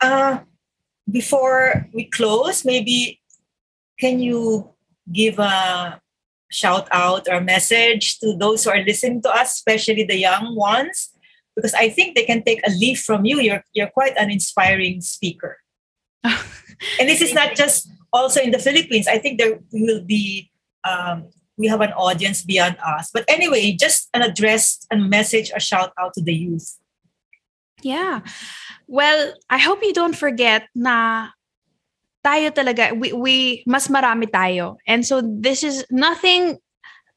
Uh, 0.00 0.38
before 1.10 1.88
we 1.92 2.04
close, 2.04 2.64
maybe 2.64 3.20
can 3.98 4.20
you 4.20 4.70
give 5.12 5.38
a 5.38 6.00
shout 6.50 6.88
out 6.92 7.28
or 7.28 7.40
message 7.40 8.18
to 8.20 8.36
those 8.36 8.64
who 8.64 8.70
are 8.70 8.82
listening 8.82 9.22
to 9.22 9.30
us, 9.30 9.54
especially 9.54 10.04
the 10.04 10.18
young 10.18 10.54
ones? 10.54 11.10
Because 11.56 11.74
I 11.74 11.88
think 11.88 12.14
they 12.14 12.24
can 12.24 12.42
take 12.42 12.60
a 12.66 12.70
leaf 12.70 13.02
from 13.02 13.24
you. 13.24 13.40
You're 13.40 13.62
you're 13.72 13.90
quite 13.90 14.16
an 14.18 14.30
inspiring 14.30 15.00
speaker. 15.00 15.58
and 16.24 17.08
this 17.08 17.20
is 17.20 17.34
not 17.34 17.54
just 17.54 17.88
also 18.12 18.40
in 18.40 18.50
the 18.50 18.58
Philippines, 18.58 19.06
I 19.08 19.18
think 19.18 19.38
there 19.38 19.58
will 19.72 20.02
be 20.02 20.50
um, 20.88 21.28
we 21.58 21.66
have 21.66 21.80
an 21.80 21.92
audience 21.92 22.42
beyond 22.42 22.76
us. 22.84 23.10
But 23.12 23.24
anyway, 23.28 23.72
just 23.72 24.08
an 24.14 24.22
address 24.22 24.86
and 24.90 25.10
message, 25.10 25.50
a 25.54 25.60
shout 25.60 25.92
out 25.98 26.14
to 26.14 26.22
the 26.22 26.34
youth. 26.34 26.78
Yeah. 27.82 28.20
Well, 28.86 29.34
I 29.50 29.58
hope 29.58 29.82
you 29.82 29.92
don't 29.92 30.16
forget 30.16 30.68
na 30.74 31.30
tayo 32.24 32.48
talaga, 32.48 32.96
we, 32.96 33.12
we, 33.12 33.34
mas 33.68 33.92
marami 33.92 34.24
tayo. 34.24 34.80
And 34.88 35.04
so 35.04 35.20
this 35.20 35.60
is 35.60 35.84
nothing 35.92 36.56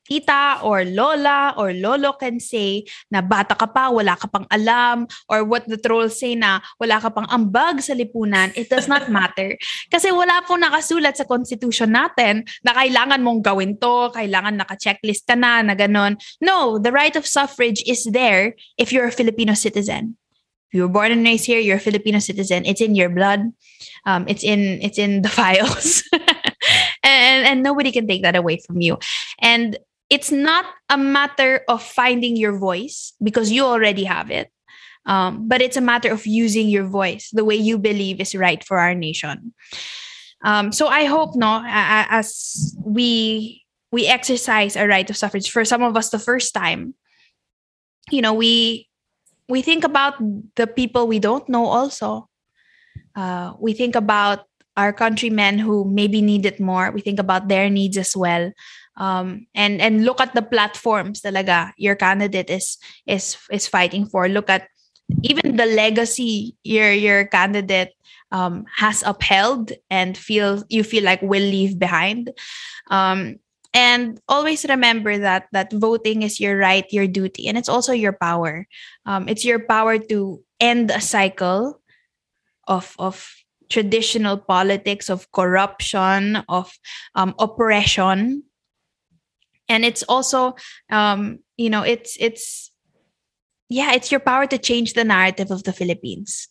tita 0.07 0.63
or 0.63 0.87
lola 0.87 1.51
or 1.59 1.75
lolo 1.75 2.15
can 2.15 2.39
say 2.39 2.87
na 3.11 3.19
bata 3.19 3.53
ka 3.53 3.67
pa, 3.67 3.91
wala 3.91 4.15
ka 4.15 4.31
pang 4.31 4.47
alam, 4.47 5.03
or 5.27 5.43
what 5.43 5.67
the 5.67 5.75
trolls 5.75 6.15
say 6.15 6.33
na 6.33 6.63
wala 6.79 7.03
ka 7.03 7.11
pang 7.11 7.27
ambag 7.27 7.83
sa 7.83 7.91
lipunan, 7.91 8.55
it 8.55 8.71
does 8.71 8.87
not 8.87 9.11
matter. 9.11 9.59
Kasi 9.91 10.09
wala 10.15 10.39
pong 10.47 10.63
nakasulat 10.63 11.19
sa 11.19 11.27
constitution 11.27 11.91
natin 11.91 12.47
na 12.63 12.71
kailangan 12.71 13.19
mong 13.19 13.43
gawin 13.43 13.75
to, 13.75 14.09
kailangan 14.15 14.55
naka-checklist 14.55 15.27
ka 15.27 15.35
na, 15.35 15.59
na 15.59 15.75
ganon. 15.75 16.15
No, 16.39 16.79
the 16.79 16.95
right 16.95 17.13
of 17.19 17.27
suffrage 17.27 17.83
is 17.83 18.07
there 18.07 18.55
if 18.79 18.95
you're 18.95 19.11
a 19.11 19.13
Filipino 19.13 19.53
citizen. 19.53 20.15
If 20.69 20.73
you 20.73 20.81
were 20.83 20.93
born 20.93 21.11
and 21.11 21.23
raised 21.23 21.45
here, 21.45 21.59
you're 21.59 21.77
a 21.77 21.79
Filipino 21.79 22.19
citizen. 22.19 22.65
It's 22.65 22.81
in 22.81 22.95
your 22.95 23.09
blood. 23.09 23.51
Um, 24.05 24.25
it's 24.27 24.43
in 24.43 24.81
it's 24.81 24.97
in 24.97 25.21
the 25.21 25.29
files. 25.39 26.03
and 27.03 27.45
and 27.47 27.63
nobody 27.63 27.91
can 27.91 28.07
take 28.07 28.23
that 28.23 28.35
away 28.35 28.59
from 28.65 28.81
you. 28.81 28.97
And 29.39 29.77
it's 30.09 30.31
not 30.31 30.65
a 30.89 30.97
matter 30.97 31.61
of 31.67 31.83
finding 31.83 32.35
your 32.35 32.57
voice 32.57 33.13
because 33.21 33.51
you 33.51 33.63
already 33.63 34.03
have 34.03 34.31
it. 34.31 34.51
Um, 35.05 35.47
but 35.47 35.61
it's 35.61 35.77
a 35.77 35.81
matter 35.81 36.11
of 36.11 36.27
using 36.27 36.67
your 36.67 36.83
voice 36.83 37.29
the 37.31 37.45
way 37.45 37.55
you 37.55 37.77
believe 37.77 38.19
is 38.19 38.35
right 38.35 38.61
for 38.63 38.77
our 38.77 38.93
nation. 38.93 39.53
Um, 40.43 40.71
so 40.71 40.87
I 40.87 41.05
hope, 41.05 41.35
no, 41.35 41.63
as 41.65 42.75
we 42.83 43.63
we 43.91 44.05
exercise 44.05 44.75
our 44.75 44.87
right 44.87 45.09
of 45.09 45.15
suffrage 45.15 45.49
for 45.49 45.63
some 45.63 45.81
of 45.81 45.95
us 45.95 46.09
the 46.09 46.19
first 46.19 46.53
time, 46.53 46.93
you 48.11 48.21
know, 48.21 48.33
we 48.33 48.89
we 49.49 49.61
think 49.61 49.83
about 49.83 50.15
the 50.55 50.67
people 50.67 51.07
we 51.07 51.19
don't 51.19 51.47
know. 51.49 51.65
Also, 51.65 52.29
uh, 53.15 53.53
we 53.59 53.73
think 53.73 53.95
about 53.95 54.45
our 54.75 54.93
countrymen 54.93 55.57
who 55.57 55.85
maybe 55.85 56.21
need 56.21 56.45
it 56.45 56.59
more. 56.59 56.91
We 56.91 57.01
think 57.01 57.19
about 57.19 57.47
their 57.47 57.69
needs 57.69 57.97
as 57.97 58.15
well 58.15 58.51
um, 58.97 59.45
and 59.53 59.79
and 59.79 60.03
look 60.03 60.19
at 60.19 60.33
the 60.33 60.41
platforms 60.41 61.21
talaga 61.21 61.71
your 61.77 61.95
candidate 61.95 62.49
is 62.49 62.77
is 63.05 63.37
is 63.49 63.69
fighting 63.69 64.05
for 64.05 64.27
look 64.27 64.49
at 64.49 64.67
even 65.23 65.55
the 65.55 65.65
legacy 65.65 66.57
your 66.63 66.91
your 66.91 67.25
candidate 67.25 67.93
um, 68.33 68.65
has 68.75 69.05
upheld 69.05 69.71
and 69.89 70.17
feel 70.17 70.65
you 70.67 70.83
feel 70.83 71.05
like 71.05 71.21
will 71.21 71.45
leave 71.45 71.79
behind 71.79 72.33
um, 72.89 73.37
and 73.77 74.19
always 74.27 74.65
remember 74.65 75.21
that 75.21 75.53
that 75.53 75.69
voting 75.69 76.25
is 76.25 76.41
your 76.41 76.57
right 76.57 76.89
your 76.89 77.05
duty 77.05 77.45
and 77.45 77.61
it's 77.61 77.69
also 77.69 77.93
your 77.93 78.17
power. 78.17 78.65
Um, 79.05 79.29
it's 79.29 79.45
your 79.45 79.61
power 79.61 80.01
to 80.09 80.41
end 80.59 80.89
a 80.89 80.99
cycle 80.99 81.79
of 82.65 82.97
of 82.97 83.29
traditional 83.69 84.41
politics 84.41 85.13
of 85.13 85.29
corruption 85.31 86.41
of 86.49 86.73
um, 87.13 87.35
oppression. 87.37 88.49
And 89.69 89.85
it's 89.85 90.01
also 90.09 90.57
um 90.89 91.45
you 91.53 91.69
know 91.69 91.85
it's 91.85 92.17
it's 92.17 92.73
yeah 93.69 93.93
it's 93.93 94.09
your 94.09 94.25
power 94.25 94.47
to 94.49 94.57
change 94.57 94.97
the 94.97 95.05
narrative 95.05 95.51
of 95.51 95.67
the 95.67 95.73
philippines 95.73 96.47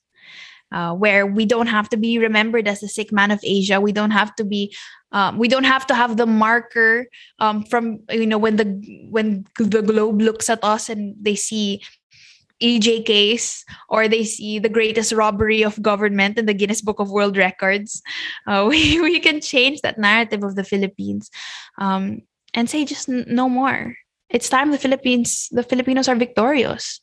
uh, 0.72 0.92
where 0.94 1.26
we 1.26 1.44
don't 1.46 1.68
have 1.68 1.88
to 1.88 1.96
be 1.96 2.18
remembered 2.18 2.66
as 2.68 2.80
the 2.80 2.88
sick 2.88 3.12
man 3.12 3.30
of 3.30 3.40
asia 3.42 3.80
we 3.80 3.92
don't 3.92 4.10
have 4.10 4.34
to 4.34 4.44
be 4.44 4.74
um, 5.12 5.38
we 5.38 5.48
don't 5.48 5.64
have 5.64 5.86
to 5.86 5.94
have 5.94 6.16
the 6.16 6.26
marker 6.26 7.06
um, 7.38 7.64
from 7.64 8.00
you 8.10 8.26
know 8.26 8.38
when 8.38 8.56
the 8.56 8.66
when 9.10 9.46
the 9.58 9.82
globe 9.82 10.20
looks 10.20 10.50
at 10.50 10.62
us 10.62 10.88
and 10.88 11.14
they 11.20 11.36
see 11.36 11.80
EJKs 12.62 13.64
or 13.88 14.08
they 14.08 14.24
see 14.24 14.58
the 14.58 14.68
greatest 14.68 15.12
robbery 15.12 15.62
of 15.62 15.80
government 15.82 16.38
in 16.38 16.46
the 16.46 16.54
Guinness 16.54 16.80
Book 16.80 16.98
of 16.98 17.10
World 17.10 17.36
Records. 17.36 18.02
Uh, 18.46 18.66
we, 18.70 19.00
we 19.00 19.20
can 19.20 19.40
change 19.40 19.82
that 19.82 19.98
narrative 19.98 20.42
of 20.42 20.56
the 20.56 20.64
Philippines. 20.64 21.30
Um, 21.78 22.22
and 22.54 22.70
say 22.70 22.84
just 22.84 23.08
no 23.08 23.48
more. 23.48 23.94
It's 24.30 24.48
time 24.48 24.70
the 24.70 24.78
Philippines, 24.78 25.48
the 25.52 25.62
Filipinos 25.62 26.08
are 26.08 26.16
victorious. 26.16 27.00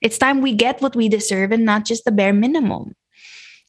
It's 0.00 0.18
time 0.18 0.40
we 0.40 0.54
get 0.54 0.80
what 0.80 0.94
we 0.94 1.08
deserve 1.08 1.52
and 1.52 1.64
not 1.64 1.84
just 1.84 2.04
the 2.04 2.12
bare 2.12 2.32
minimum. 2.32 2.94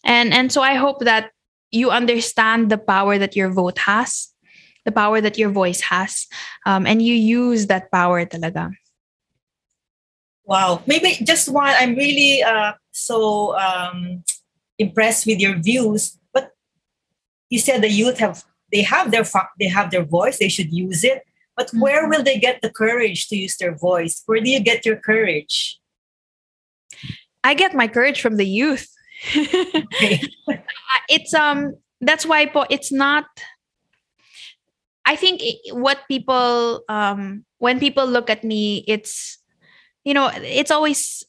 And 0.05 0.33
and 0.33 0.51
so 0.51 0.61
I 0.61 0.75
hope 0.75 0.99
that 1.01 1.31
you 1.71 1.91
understand 1.91 2.69
the 2.69 2.77
power 2.77 3.17
that 3.17 3.35
your 3.35 3.49
vote 3.49 3.77
has, 3.79 4.29
the 4.85 4.91
power 4.91 5.21
that 5.21 5.37
your 5.37 5.49
voice 5.49 5.81
has, 5.81 6.27
um, 6.65 6.87
and 6.87 7.01
you 7.01 7.13
use 7.13 7.67
that 7.67 7.91
power 7.91 8.25
talaga. 8.25 8.71
Wow, 10.45 10.81
maybe 10.87 11.17
just 11.23 11.49
one. 11.49 11.75
I'm 11.77 11.95
really 11.95 12.41
uh, 12.41 12.73
so 12.91 13.57
um, 13.57 14.23
impressed 14.77 15.27
with 15.27 15.39
your 15.39 15.55
views. 15.55 16.17
But 16.33 16.53
you 17.49 17.59
said 17.59 17.81
the 17.81 17.89
youth 17.89 18.17
have 18.19 18.43
they 18.71 18.81
have 18.81 19.11
their 19.11 19.25
they 19.59 19.67
have 19.67 19.91
their 19.91 20.03
voice 20.03 20.37
they 20.37 20.49
should 20.49 20.71
use 20.71 21.03
it 21.03 21.23
but 21.55 21.67
mm-hmm. 21.67 21.81
where 21.81 22.07
will 22.07 22.23
they 22.23 22.37
get 22.37 22.61
the 22.61 22.69
courage 22.69 23.27
to 23.27 23.35
use 23.35 23.57
their 23.57 23.75
voice 23.75 24.23
where 24.25 24.41
do 24.41 24.49
you 24.49 24.59
get 24.59 24.85
your 24.85 24.95
courage 24.95 25.79
i 27.43 27.53
get 27.53 27.73
my 27.73 27.87
courage 27.87 28.21
from 28.21 28.37
the 28.37 28.45
youth. 28.45 28.87
It's 31.09 31.33
um 31.33 31.73
that's 31.99 32.25
why 32.25 32.45
po, 32.45 32.65
it's 32.69 32.91
not 32.91 33.25
i 35.05 35.15
think 35.17 35.41
what 35.73 36.05
people 36.07 36.85
um 36.87 37.43
when 37.57 37.79
people 37.81 38.05
look 38.05 38.29
at 38.29 38.45
me 38.45 38.85
it's 38.87 39.41
you 40.05 40.13
know 40.13 40.29
it's 40.37 40.69
always 40.71 41.25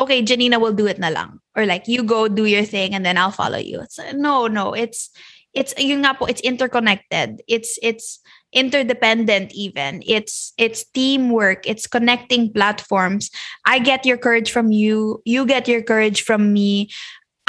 okay 0.00 0.22
janina 0.22 0.58
will 0.58 0.72
do 0.72 0.86
it 0.86 0.98
na 0.98 1.08
lang. 1.08 1.38
Or 1.54 1.66
like 1.66 1.86
you 1.86 2.02
go 2.02 2.26
do 2.26 2.48
your 2.48 2.64
thing 2.64 2.94
and 2.96 3.04
then 3.04 3.18
i'll 3.18 3.30
follow 3.30 3.60
you. 3.60 3.80
It's 3.84 4.00
no 4.16 4.48
no 4.48 4.72
it's 4.72 5.12
it's 5.54 5.74
yung 5.78 6.02
nga 6.02 6.14
po 6.14 6.24
it's 6.26 6.40
interconnected 6.40 7.42
it's 7.48 7.78
it's 7.82 8.20
interdependent 8.52 9.52
even 9.52 10.02
it's 10.06 10.52
it's 10.56 10.84
teamwork 10.92 11.64
it's 11.64 11.86
connecting 11.86 12.52
platforms 12.52 13.30
i 13.64 13.78
get 13.78 14.04
your 14.04 14.16
courage 14.16 14.50
from 14.52 14.72
you 14.72 15.20
you 15.24 15.44
get 15.46 15.68
your 15.68 15.82
courage 15.82 16.22
from 16.22 16.52
me 16.52 16.88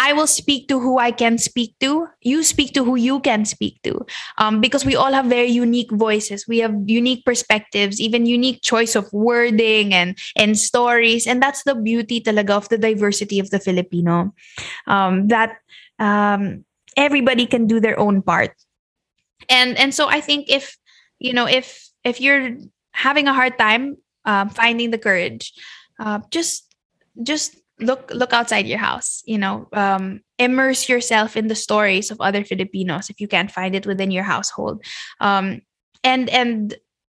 I 0.04 0.12
will 0.12 0.28
speak 0.28 0.68
to 0.68 0.80
who 0.80 0.98
I 0.98 1.12
can 1.12 1.38
speak 1.38 1.80
to. 1.80 2.08
You 2.22 2.44
speak 2.44 2.74
to 2.74 2.84
who 2.84 2.96
you 2.96 3.22
can 3.22 3.46
speak 3.46 3.80
to. 3.84 4.04
Um, 4.38 4.60
because 4.60 4.84
we 4.84 4.98
all 4.98 5.14
have 5.14 5.28
very 5.28 5.48
unique 5.48 5.92
voices. 5.92 6.48
We 6.48 6.60
have 6.60 6.76
unique 6.88 7.24
perspectives, 7.24 8.02
even 8.02 8.26
unique 8.26 8.62
choice 8.62 8.96
of 8.96 9.08
wording 9.14 9.94
and 9.94 10.18
and 10.36 10.58
stories. 10.58 11.28
And 11.28 11.42
that's 11.42 11.64
the 11.64 11.76
beauty 11.76 12.20
talaga 12.20 12.52
of 12.52 12.68
the 12.68 12.78
diversity 12.78 13.40
of 13.40 13.52
the 13.52 13.60
Filipino. 13.60 14.34
Um, 14.88 15.30
that 15.30 15.62
um, 16.00 16.66
everybody 16.98 17.46
can 17.46 17.68
do 17.68 17.80
their 17.80 18.00
own 18.00 18.22
part. 18.22 18.54
And 19.50 19.78
and 19.78 19.94
so 19.94 20.08
i 20.08 20.22
think 20.22 20.48
if 20.48 20.78
you 21.20 21.34
know 21.34 21.48
if 21.48 21.90
if 22.04 22.22
you're 22.22 22.56
having 22.94 23.28
a 23.28 23.34
hard 23.34 23.58
time 23.58 23.98
um, 24.26 24.50
finding 24.50 24.92
the 24.92 24.98
courage 24.98 25.52
uh, 26.00 26.20
just 26.32 26.74
just 27.22 27.58
look 27.80 28.12
look 28.14 28.32
outside 28.32 28.68
your 28.68 28.80
house 28.80 29.24
you 29.26 29.38
know 29.38 29.68
um, 29.74 30.22
immerse 30.40 30.88
yourself 30.88 31.36
in 31.36 31.48
the 31.48 31.56
stories 31.56 32.12
of 32.12 32.22
other 32.22 32.46
filipinos 32.46 33.10
if 33.10 33.20
you 33.20 33.28
can't 33.28 33.52
find 33.52 33.76
it 33.76 33.86
within 33.86 34.12
your 34.12 34.24
household. 34.24 34.84
Um, 35.20 35.62
and 36.04 36.30
and 36.30 36.76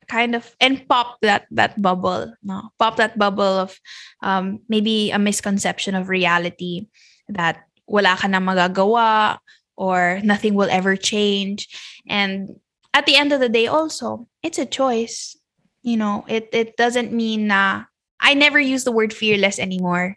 kind 0.08 0.36
of 0.36 0.56
and 0.60 0.88
pop 0.88 1.18
that 1.24 1.48
that 1.52 1.82
bubble 1.82 2.36
no 2.44 2.70
pop 2.78 2.98
that 2.98 3.18
bubble 3.18 3.42
of 3.64 3.80
um, 4.22 4.60
maybe 4.68 5.12
a 5.12 5.20
misconception 5.20 5.96
of 5.96 6.10
reality 6.10 6.88
that 7.30 7.64
wala 7.88 8.16
ka 8.20 8.28
na 8.28 8.40
magagawa 8.40 9.40
or 9.76 10.20
nothing 10.24 10.54
will 10.54 10.70
ever 10.70 10.96
change. 10.96 11.68
And 12.08 12.60
at 12.94 13.06
the 13.06 13.16
end 13.16 13.34
of 13.34 13.40
the 13.40 13.50
day 13.50 13.68
also 13.68 14.28
it's 14.42 14.60
a 14.60 14.66
choice. 14.66 15.36
You 15.82 15.98
know 15.98 16.24
it 16.28 16.50
it 16.54 16.78
doesn't 16.78 17.12
mean 17.12 17.52
uh, 17.52 17.84
i 18.22 18.34
never 18.34 18.60
use 18.60 18.86
the 18.86 18.92
word 18.96 19.12
fearless 19.12 19.60
anymore 19.60 20.16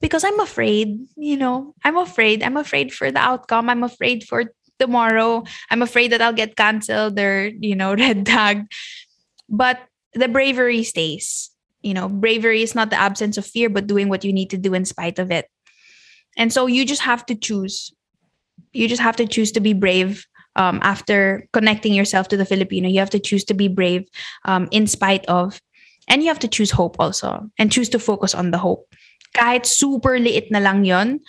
because 0.00 0.24
i'm 0.24 0.40
afraid 0.40 0.98
you 1.14 1.36
know 1.36 1.72
i'm 1.84 1.96
afraid 1.96 2.42
i'm 2.42 2.56
afraid 2.56 2.92
for 2.92 3.12
the 3.12 3.20
outcome. 3.20 3.70
I'm 3.70 3.84
afraid 3.84 4.24
for 4.24 4.50
tomorrow. 4.80 5.44
I'm 5.70 5.82
afraid 5.82 6.10
that 6.10 6.20
i'll 6.20 6.34
get 6.34 6.56
canceled 6.56 7.18
or 7.18 7.46
you 7.46 7.76
know 7.76 7.94
red 7.98 8.26
tagged 8.26 8.72
but 9.48 9.78
the 10.14 10.28
bravery 10.28 10.82
stays. 10.82 11.50
You 11.82 11.94
know 11.94 12.08
bravery 12.08 12.62
is 12.62 12.74
not 12.74 12.90
the 12.90 12.98
absence 12.98 13.36
of 13.36 13.46
fear 13.46 13.68
but 13.68 13.86
doing 13.86 14.08
what 14.08 14.24
you 14.24 14.32
need 14.32 14.50
to 14.50 14.58
do 14.58 14.74
in 14.74 14.84
spite 14.84 15.18
of 15.18 15.30
it. 15.30 15.46
And 16.36 16.52
so 16.52 16.66
you 16.66 16.84
just 16.84 17.02
have 17.02 17.24
to 17.26 17.34
choose 17.34 17.92
you 18.72 18.88
just 18.88 19.02
have 19.02 19.16
to 19.16 19.26
choose 19.26 19.52
to 19.52 19.60
be 19.60 19.72
brave 19.72 20.26
um, 20.56 20.80
after 20.82 21.48
connecting 21.52 21.94
yourself 21.94 22.28
to 22.28 22.36
the 22.36 22.44
Filipino. 22.44 22.88
You 22.88 23.00
have 23.00 23.14
to 23.14 23.22
choose 23.22 23.44
to 23.44 23.54
be 23.54 23.68
brave 23.68 24.06
um, 24.44 24.68
in 24.70 24.86
spite 24.86 25.26
of, 25.26 25.60
and 26.08 26.22
you 26.22 26.28
have 26.28 26.40
to 26.40 26.48
choose 26.48 26.70
hope 26.70 26.96
also 26.98 27.50
and 27.58 27.72
choose 27.72 27.88
to 27.90 27.98
focus 27.98 28.34
on 28.34 28.50
the 28.50 28.58
hope. 28.58 28.86
Kahit 29.34 29.66
super 29.66 30.18
liit 30.18 30.50
na 30.50 30.58
lang 30.58 30.84
yon, 30.84 31.20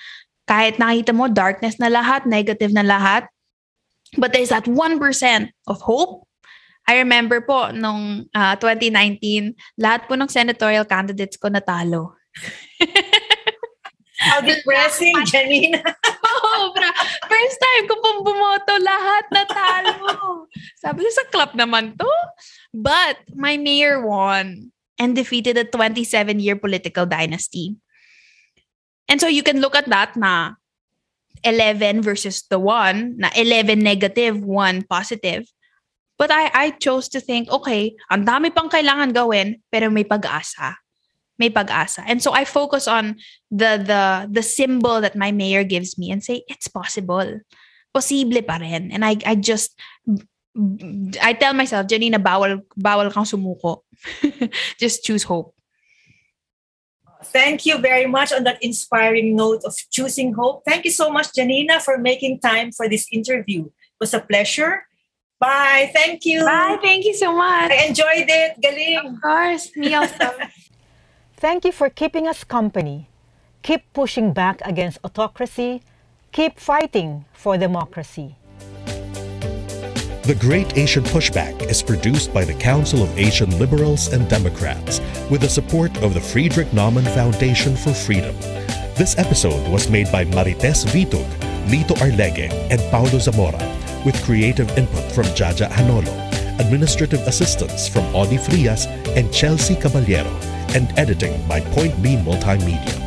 kahit 0.46 0.78
nakita 0.78 1.10
mo 1.14 1.28
darkness 1.28 1.80
na 1.80 1.90
lahat, 1.90 2.26
negative 2.30 2.70
na 2.70 2.86
lahat, 2.86 3.26
But 4.18 4.34
there's 4.34 4.50
that 4.50 4.66
1% 4.66 5.50
of 5.68 5.82
hope. 5.82 6.28
I 6.88 7.02
remember 7.02 7.42
po 7.42 7.74
nung 7.74 8.30
uh, 8.30 8.56
2019, 8.62 9.58
lahat 9.82 10.06
po 10.06 10.14
ng 10.14 10.30
senatorial 10.30 10.86
candidates 10.86 11.36
ko 11.36 11.50
natalo. 11.50 12.14
How 14.20 14.40
depressing, 14.40 15.16
Janina. 15.28 15.84
Sobra. 16.56 16.90
First 17.28 17.58
time 17.60 17.84
ko 17.88 17.96
pong 18.00 18.20
bumoto, 18.24 18.74
lahat 18.80 19.26
natalo. 19.32 20.48
Sabi 20.80 21.04
ko, 21.04 21.10
sa 21.12 21.26
club 21.32 21.52
naman 21.56 22.00
to. 22.00 22.14
But 22.72 23.20
my 23.36 23.60
mayor 23.60 24.04
won 24.04 24.72
and 24.96 25.12
defeated 25.16 25.60
a 25.60 25.68
27-year 25.68 26.56
political 26.56 27.06
dynasty. 27.06 27.76
And 29.12 29.20
so 29.20 29.28
you 29.28 29.44
can 29.44 29.60
look 29.60 29.76
at 29.76 29.92
that 29.92 30.16
na 30.16 30.56
11 31.44 32.02
versus 32.02 32.44
the 32.50 32.58
1, 32.58 33.20
na 33.20 33.30
11 33.36 33.80
negative, 33.80 34.40
1 34.40 34.88
positive. 34.90 35.46
But 36.18 36.32
I, 36.32 36.50
I 36.54 36.66
chose 36.80 37.12
to 37.12 37.20
think, 37.20 37.52
okay, 37.52 37.94
ang 38.08 38.24
dami 38.24 38.50
pang 38.56 38.72
kailangan 38.72 39.12
gawin, 39.12 39.60
pero 39.68 39.92
may 39.92 40.08
pag-asa. 40.08 40.80
May 41.38 41.50
pag-asa. 41.50 42.04
And 42.08 42.24
so 42.24 42.32
I 42.32 42.46
focus 42.46 42.88
on 42.88 43.20
the 43.52 43.76
the 43.76 44.28
the 44.32 44.44
symbol 44.44 45.02
that 45.02 45.16
my 45.16 45.32
mayor 45.32 45.64
gives 45.64 45.98
me 45.98 46.12
and 46.12 46.24
say, 46.24 46.44
it's 46.48 46.68
possible. 46.68 47.42
Posible 47.92 48.42
pa 48.44 48.56
rin. 48.60 48.92
And 48.92 49.04
I, 49.04 49.20
I 49.26 49.36
just, 49.36 49.76
I 51.22 51.34
tell 51.34 51.54
myself, 51.54 51.88
Janina, 51.88 52.20
bawal, 52.20 52.64
bawal 52.80 53.12
kang 53.12 53.28
sumuko. 53.28 53.84
just 54.80 55.04
choose 55.04 55.24
hope. 55.24 55.56
Thank 57.26 57.66
you 57.66 57.80
very 57.80 58.06
much 58.06 58.32
on 58.32 58.44
that 58.44 58.62
inspiring 58.62 59.36
note 59.36 59.64
of 59.66 59.76
choosing 59.92 60.34
hope. 60.34 60.64
Thank 60.64 60.86
you 60.86 60.92
so 60.92 61.10
much, 61.10 61.34
Janina, 61.34 61.80
for 61.80 61.98
making 61.98 62.40
time 62.40 62.72
for 62.72 62.88
this 62.88 63.08
interview. 63.12 63.66
It 63.66 64.00
was 64.00 64.14
a 64.14 64.20
pleasure. 64.20 64.86
Bye. 65.40 65.92
Thank 65.94 66.26
you. 66.26 66.46
Bye. 66.46 66.78
Thank 66.82 67.06
you 67.06 67.14
so 67.14 67.36
much. 67.36 67.72
I 67.72 67.86
enjoyed 67.88 68.30
it. 68.30 68.62
Galing. 68.62 69.16
Of 69.16 69.22
course. 69.22 69.76
Me 69.76 69.94
also. 69.94 70.32
Thank 71.38 71.66
you 71.66 71.74
for 71.74 71.90
keeping 71.90 72.28
us 72.28 72.46
company. 72.46 73.10
Keep 73.62 73.82
pushing 73.94 74.32
back 74.32 74.62
against 74.64 75.00
autocracy. 75.04 75.82
Keep 76.32 76.60
fighting 76.60 77.26
for 77.34 77.58
democracy. 77.58 78.38
The 80.24 80.38
Great 80.40 80.78
Asian 80.78 81.04
Pushback 81.04 81.70
is 81.70 81.84
produced 81.84 82.34
by 82.34 82.46
the 82.46 82.54
Council 82.54 83.04
of 83.04 83.20
Asian 83.20 83.60
Liberals 83.60 84.08
and 84.14 84.30
Democrats 84.30 85.02
with 85.30 85.42
the 85.42 85.50
support 85.50 85.96
of 86.02 86.14
the 86.14 86.22
Friedrich 86.22 86.68
Naumann 86.72 87.08
Foundation 87.14 87.76
for 87.76 87.94
Freedom. 87.94 88.36
This 88.96 89.18
episode 89.18 89.68
was 89.70 89.90
made 89.90 90.10
by 90.14 90.24
Marites 90.24 90.86
Vitug, 90.86 91.30
Lito 91.68 92.00
Arlegue, 92.02 92.50
and 92.72 92.80
Paulo 92.90 93.20
Zamora, 93.20 93.60
with 94.06 94.24
creative 94.24 94.70
input 94.78 95.12
from 95.12 95.26
Jaja 95.36 95.70
Hanolo, 95.70 96.60
administrative 96.60 97.22
assistance 97.28 97.90
from 97.90 98.04
Audie 98.16 98.38
Frias 98.38 98.86
and 99.18 99.32
Chelsea 99.34 99.76
Caballero, 99.76 100.32
and 100.74 100.98
editing 100.98 101.46
by 101.48 101.60
Point 101.62 102.02
B 102.02 102.16
Multimedia. 102.16 103.05